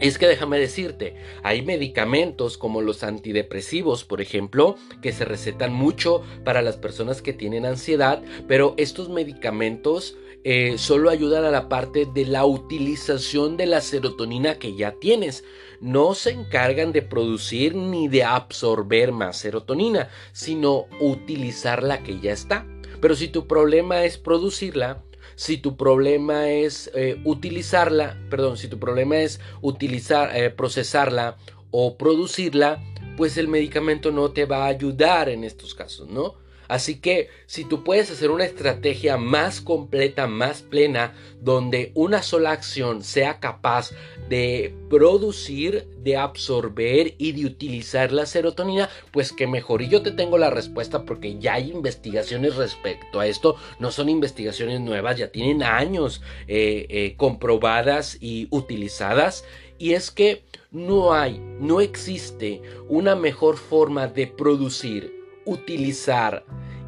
Es 0.00 0.18
que 0.18 0.26
déjame 0.26 0.58
decirte, 0.58 1.14
hay 1.44 1.62
medicamentos 1.62 2.58
como 2.58 2.80
los 2.80 3.04
antidepresivos, 3.04 4.04
por 4.04 4.20
ejemplo, 4.20 4.74
que 5.00 5.12
se 5.12 5.24
recetan 5.24 5.72
mucho 5.72 6.22
para 6.42 6.62
las 6.62 6.76
personas 6.76 7.22
que 7.22 7.32
tienen 7.32 7.64
ansiedad, 7.64 8.22
pero 8.48 8.74
estos 8.76 9.08
medicamentos 9.08 10.16
eh, 10.44 10.76
solo 10.76 11.08
ayudan 11.08 11.46
a 11.46 11.50
la 11.50 11.70
parte 11.70 12.04
de 12.04 12.26
la 12.26 12.44
utilización 12.44 13.56
de 13.56 13.64
la 13.64 13.80
serotonina 13.80 14.58
que 14.58 14.76
ya 14.76 14.92
tienes. 14.92 15.42
No 15.80 16.14
se 16.14 16.30
encargan 16.30 16.92
de 16.92 17.00
producir 17.00 17.74
ni 17.74 18.08
de 18.08 18.24
absorber 18.24 19.10
más 19.10 19.38
serotonina, 19.38 20.10
sino 20.32 20.84
utilizar 21.00 21.82
la 21.82 22.02
que 22.02 22.20
ya 22.20 22.32
está. 22.32 22.66
Pero 23.00 23.16
si 23.16 23.28
tu 23.28 23.46
problema 23.46 24.04
es 24.04 24.18
producirla, 24.18 25.02
si 25.34 25.56
tu 25.56 25.76
problema 25.76 26.50
es 26.50 26.90
eh, 26.94 27.20
utilizarla, 27.24 28.18
perdón, 28.28 28.58
si 28.58 28.68
tu 28.68 28.78
problema 28.78 29.16
es 29.16 29.40
utilizar, 29.62 30.36
eh, 30.36 30.50
procesarla 30.50 31.38
o 31.70 31.96
producirla, 31.96 32.84
pues 33.16 33.36
el 33.38 33.48
medicamento 33.48 34.12
no 34.12 34.32
te 34.32 34.44
va 34.44 34.64
a 34.64 34.68
ayudar 34.68 35.28
en 35.28 35.42
estos 35.44 35.74
casos, 35.74 36.08
¿no? 36.08 36.34
Así 36.68 37.00
que 37.00 37.28
si 37.46 37.64
tú 37.64 37.84
puedes 37.84 38.10
hacer 38.10 38.30
una 38.30 38.44
estrategia 38.44 39.16
más 39.16 39.60
completa, 39.60 40.26
más 40.26 40.62
plena, 40.62 41.14
donde 41.40 41.92
una 41.94 42.22
sola 42.22 42.52
acción 42.52 43.02
sea 43.02 43.38
capaz 43.40 43.90
de 44.28 44.74
producir, 44.88 45.86
de 45.98 46.16
absorber 46.16 47.14
y 47.18 47.32
de 47.32 47.46
utilizar 47.46 48.12
la 48.12 48.26
serotonina, 48.26 48.88
pues 49.10 49.32
que 49.32 49.46
mejor. 49.46 49.82
Y 49.82 49.88
yo 49.88 50.02
te 50.02 50.12
tengo 50.12 50.38
la 50.38 50.50
respuesta 50.50 51.04
porque 51.04 51.38
ya 51.38 51.54
hay 51.54 51.70
investigaciones 51.70 52.56
respecto 52.56 53.20
a 53.20 53.26
esto. 53.26 53.56
No 53.78 53.90
son 53.90 54.08
investigaciones 54.08 54.80
nuevas, 54.80 55.18
ya 55.18 55.28
tienen 55.28 55.62
años 55.62 56.22
eh, 56.48 56.86
eh, 56.88 57.14
comprobadas 57.16 58.16
y 58.20 58.48
utilizadas. 58.50 59.44
Y 59.78 59.92
es 59.92 60.10
que 60.10 60.44
no 60.70 61.12
hay, 61.12 61.38
no 61.60 61.80
existe 61.80 62.62
una 62.88 63.14
mejor 63.14 63.56
forma 63.56 64.06
de 64.06 64.26
producir 64.26 65.23
utilizar 65.44 66.44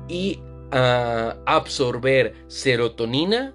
y 0.09 0.41
ah, 0.73 1.37
absorber 1.47 2.35
serotonina 2.49 3.55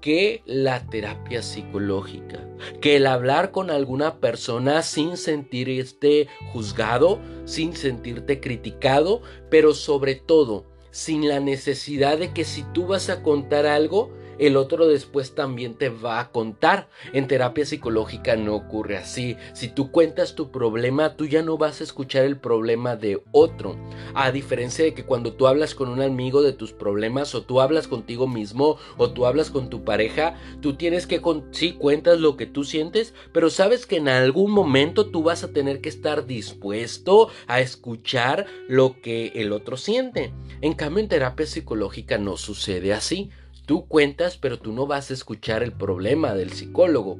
que 0.00 0.42
la 0.44 0.86
terapia 0.86 1.42
psicológica, 1.42 2.46
que 2.82 2.96
el 2.96 3.06
hablar 3.06 3.52
con 3.52 3.70
alguna 3.70 4.20
persona 4.20 4.82
sin 4.82 5.16
sentirte 5.16 6.28
juzgado, 6.52 7.20
sin 7.46 7.74
sentirte 7.74 8.38
criticado, 8.38 9.22
pero 9.50 9.72
sobre 9.72 10.14
todo 10.14 10.66
sin 10.90 11.26
la 11.26 11.40
necesidad 11.40 12.18
de 12.18 12.32
que 12.32 12.44
si 12.44 12.62
tú 12.74 12.86
vas 12.86 13.08
a 13.08 13.22
contar 13.22 13.66
algo, 13.66 14.12
el 14.38 14.56
otro 14.56 14.86
después 14.86 15.34
también 15.34 15.74
te 15.74 15.88
va 15.88 16.20
a 16.20 16.30
contar. 16.30 16.88
En 17.12 17.26
terapia 17.28 17.64
psicológica 17.64 18.36
no 18.36 18.54
ocurre 18.54 18.96
así. 18.96 19.36
Si 19.52 19.68
tú 19.68 19.90
cuentas 19.90 20.34
tu 20.34 20.50
problema, 20.50 21.16
tú 21.16 21.26
ya 21.26 21.42
no 21.42 21.58
vas 21.58 21.80
a 21.80 21.84
escuchar 21.84 22.24
el 22.24 22.38
problema 22.38 22.96
de 22.96 23.22
otro. 23.32 23.76
A 24.14 24.30
diferencia 24.30 24.84
de 24.84 24.94
que 24.94 25.04
cuando 25.04 25.32
tú 25.32 25.46
hablas 25.46 25.74
con 25.74 25.88
un 25.88 26.00
amigo 26.00 26.42
de 26.42 26.52
tus 26.52 26.72
problemas 26.72 27.34
o 27.34 27.42
tú 27.42 27.60
hablas 27.60 27.88
contigo 27.88 28.26
mismo 28.26 28.78
o 28.96 29.10
tú 29.10 29.26
hablas 29.26 29.50
con 29.50 29.70
tu 29.70 29.84
pareja, 29.84 30.36
tú 30.60 30.74
tienes 30.74 31.06
que, 31.06 31.20
con 31.20 31.48
sí, 31.52 31.72
cuentas 31.72 32.20
lo 32.20 32.36
que 32.36 32.46
tú 32.46 32.64
sientes, 32.64 33.14
pero 33.32 33.50
sabes 33.50 33.86
que 33.86 33.96
en 33.96 34.08
algún 34.08 34.50
momento 34.50 35.06
tú 35.06 35.22
vas 35.22 35.44
a 35.44 35.52
tener 35.52 35.80
que 35.80 35.88
estar 35.88 36.26
dispuesto 36.26 37.28
a 37.46 37.60
escuchar 37.60 38.46
lo 38.68 39.00
que 39.00 39.32
el 39.34 39.52
otro 39.52 39.76
siente. 39.76 40.32
En 40.60 40.74
cambio, 40.74 41.02
en 41.02 41.08
terapia 41.08 41.46
psicológica 41.46 42.18
no 42.18 42.36
sucede 42.36 42.92
así. 42.92 43.30
Tú 43.66 43.86
cuentas, 43.86 44.36
pero 44.36 44.58
tú 44.58 44.72
no 44.72 44.86
vas 44.86 45.10
a 45.10 45.14
escuchar 45.14 45.62
el 45.62 45.72
problema 45.72 46.34
del 46.34 46.52
psicólogo. 46.52 47.18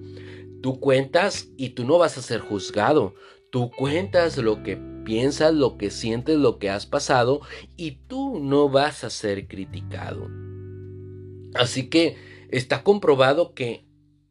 Tú 0.62 0.78
cuentas 0.80 1.48
y 1.56 1.70
tú 1.70 1.84
no 1.84 1.98
vas 1.98 2.18
a 2.18 2.22
ser 2.22 2.40
juzgado. 2.40 3.14
Tú 3.50 3.70
cuentas 3.70 4.36
lo 4.36 4.62
que 4.62 4.76
piensas, 5.04 5.54
lo 5.54 5.78
que 5.78 5.90
sientes, 5.90 6.36
lo 6.36 6.58
que 6.58 6.70
has 6.70 6.86
pasado 6.86 7.40
y 7.76 7.92
tú 8.08 8.40
no 8.40 8.68
vas 8.68 9.04
a 9.04 9.10
ser 9.10 9.46
criticado. 9.46 10.28
Así 11.54 11.88
que 11.88 12.16
está 12.50 12.82
comprobado 12.82 13.54
que 13.54 13.84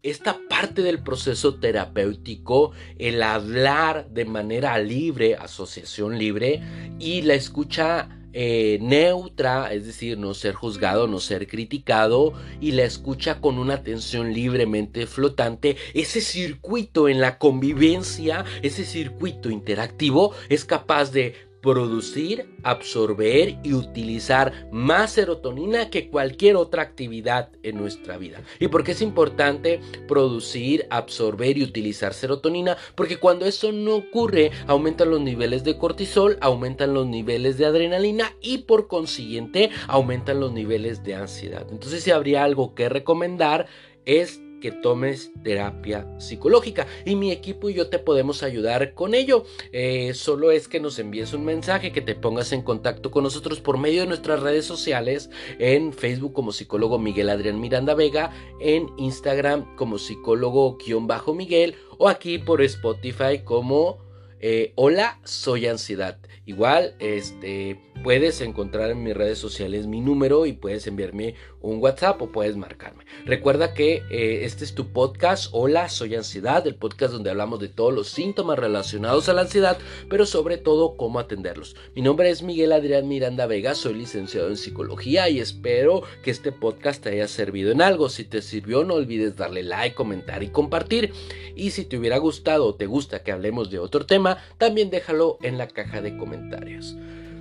esta 0.04 0.38
parte 0.50 0.82
del 0.82 1.02
proceso 1.02 1.56
terapéutico, 1.56 2.74
el 3.00 3.24
hablar 3.24 4.10
de 4.10 4.26
manera 4.26 4.78
libre, 4.78 5.36
asociación 5.36 6.20
libre 6.20 6.62
y 7.00 7.22
la 7.22 7.36
escucha 7.36 8.23
eh, 8.34 8.80
neutra, 8.82 9.74
es 9.74 9.86
decir, 9.86 10.18
no 10.18 10.34
ser 10.34 10.56
juzgado, 10.56 11.08
no 11.08 11.20
ser 11.20 11.48
criticado, 11.48 12.34
y 12.60 12.72
la 12.72 12.84
escucha 12.84 13.40
con 13.40 13.60
una 13.60 13.76
atención 13.76 14.34
libremente 14.34 15.08
flotante, 15.08 15.78
ese 15.94 16.22
circuito 16.22 17.08
en 17.08 17.22
la 17.22 17.38
convivencia, 17.38 18.46
ese 18.62 18.86
circuito 18.86 19.50
interactivo 19.50 20.34
es 20.50 20.66
capaz 20.66 21.12
de 21.12 21.53
producir, 21.64 22.46
absorber 22.62 23.58
y 23.64 23.74
utilizar 23.74 24.68
más 24.70 25.14
serotonina 25.14 25.90
que 25.90 26.10
cualquier 26.10 26.58
otra 26.58 26.84
actividad 26.84 27.50
en 27.64 27.78
nuestra 27.78 28.18
vida. 28.18 28.42
¿Y 28.60 28.68
por 28.68 28.84
qué 28.84 28.92
es 28.92 29.02
importante 29.02 29.80
producir, 30.06 30.86
absorber 30.90 31.58
y 31.58 31.64
utilizar 31.64 32.14
serotonina? 32.14 32.76
Porque 32.96 33.18
cuando 33.18 33.46
eso 33.46 33.72
no 33.72 33.96
ocurre, 33.96 34.52
aumentan 34.68 35.10
los 35.10 35.22
niveles 35.22 35.64
de 35.64 35.78
cortisol, 35.78 36.38
aumentan 36.42 36.94
los 36.94 37.08
niveles 37.08 37.58
de 37.58 37.66
adrenalina 37.66 38.34
y 38.42 38.60
por 38.60 38.88
consiguiente 38.88 39.70
aumentan 39.88 40.42
los 40.42 40.52
niveles 40.52 41.02
de 41.06 41.16
ansiedad. 41.16 41.66
Entonces 41.72 42.04
si 42.04 42.12
habría 42.12 42.44
algo 42.44 42.76
que 42.76 42.90
recomendar 42.90 43.68
es 44.06 44.42
que 44.64 44.72
tomes 44.72 45.34
terapia 45.44 46.08
psicológica 46.20 46.88
y 47.04 47.18
mi 47.18 47.34
equipo 47.34 47.70
y 47.70 47.74
yo 47.74 47.90
te 47.90 48.00
podemos 48.00 48.44
ayudar 48.44 48.94
con 48.94 49.14
ello. 49.14 49.44
Eh, 49.74 50.14
solo 50.14 50.52
es 50.52 50.70
que 50.70 50.80
nos 50.80 51.00
envíes 51.00 51.34
un 51.34 51.44
mensaje, 51.44 51.92
que 51.92 52.00
te 52.00 52.16
pongas 52.16 52.54
en 52.54 52.62
contacto 52.62 53.12
con 53.12 53.26
nosotros 53.26 53.60
por 53.60 53.78
medio 53.78 54.00
de 54.00 54.08
nuestras 54.08 54.40
redes 54.40 54.64
sociales, 54.64 55.30
en 55.60 55.92
Facebook 55.92 56.32
como 56.32 56.54
psicólogo 56.54 56.98
Miguel 56.98 57.30
Adrián 57.30 57.60
Miranda 57.60 57.94
Vega, 57.94 58.32
en 58.62 58.88
Instagram 58.96 59.76
como 59.76 59.98
psicólogo-miguel 59.98 61.76
o 61.98 62.08
aquí 62.08 62.38
por 62.38 62.62
Spotify 62.62 63.40
como 63.44 63.98
eh, 64.46 64.74
Hola, 64.76 65.20
soy 65.24 65.68
ansiedad. 65.68 66.20
Igual, 66.46 66.96
este, 67.00 67.80
puedes 68.04 68.42
encontrar 68.42 68.92
en 68.92 69.02
mis 69.02 69.16
redes 69.16 69.38
sociales 69.38 69.88
mi 69.88 70.02
número 70.02 70.46
y 70.46 70.52
puedes 70.52 70.86
enviarme 70.86 71.36
un 71.64 71.82
WhatsApp 71.82 72.22
o 72.22 72.32
puedes 72.32 72.58
marcarme. 72.58 73.06
Recuerda 73.26 73.74
que 73.74 74.04
eh, 74.12 74.42
este 74.44 74.66
es 74.66 74.76
tu 74.76 74.90
podcast, 74.94 75.50
Hola, 75.54 75.90
soy 75.90 76.14
ansiedad, 76.16 76.68
el 76.68 76.76
podcast 76.76 77.14
donde 77.14 77.30
hablamos 77.32 77.60
de 77.60 77.70
todos 77.70 77.94
los 77.94 78.10
síntomas 78.10 78.60
relacionados 78.60 79.30
a 79.30 79.34
la 79.34 79.42
ansiedad, 79.42 79.78
pero 80.10 80.26
sobre 80.26 80.58
todo 80.58 80.98
cómo 80.98 81.20
atenderlos. 81.20 81.76
Mi 81.96 82.02
nombre 82.02 82.30
es 82.30 82.44
Miguel 82.44 82.74
Adrián 82.74 83.08
Miranda 83.08 83.48
Vega, 83.48 83.74
soy 83.74 83.96
licenciado 83.96 84.50
en 84.50 84.58
psicología 84.58 85.30
y 85.30 85.40
espero 85.40 86.04
que 86.24 86.32
este 86.32 86.52
podcast 86.52 87.02
te 87.02 87.10
haya 87.10 87.28
servido 87.28 87.72
en 87.72 87.82
algo. 87.82 88.10
Si 88.10 88.26
te 88.26 88.42
sirvió, 88.42 88.84
no 88.84 88.96
olvides 88.96 89.38
darle 89.38 89.64
like, 89.64 89.96
comentar 89.96 90.44
y 90.44 90.50
compartir. 90.50 91.14
Y 91.56 91.72
si 91.72 91.86
te 91.86 91.98
hubiera 91.98 92.18
gustado 92.18 92.68
o 92.68 92.76
te 92.76 92.86
gusta 92.86 93.24
que 93.24 93.32
hablemos 93.32 93.72
de 93.72 93.80
otro 93.80 94.06
tema, 94.06 94.38
también 94.58 94.90
déjalo 94.90 95.38
en 95.42 95.58
la 95.58 95.68
caja 95.68 96.02
de 96.02 96.18
comentarios 96.18 96.34
comentarios. 96.34 96.96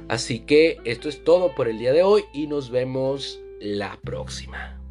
Así 0.09 0.41
que 0.41 0.79
esto 0.85 1.09
es 1.09 1.25
todo 1.25 1.55
por 1.55 1.69
el 1.69 1.79
día 1.79 1.93
de 1.93 2.03
hoy 2.03 2.25
y 2.35 2.47
nos 2.47 2.71
vemos 2.71 3.41
la 3.63 3.97
próxima. 4.03 4.82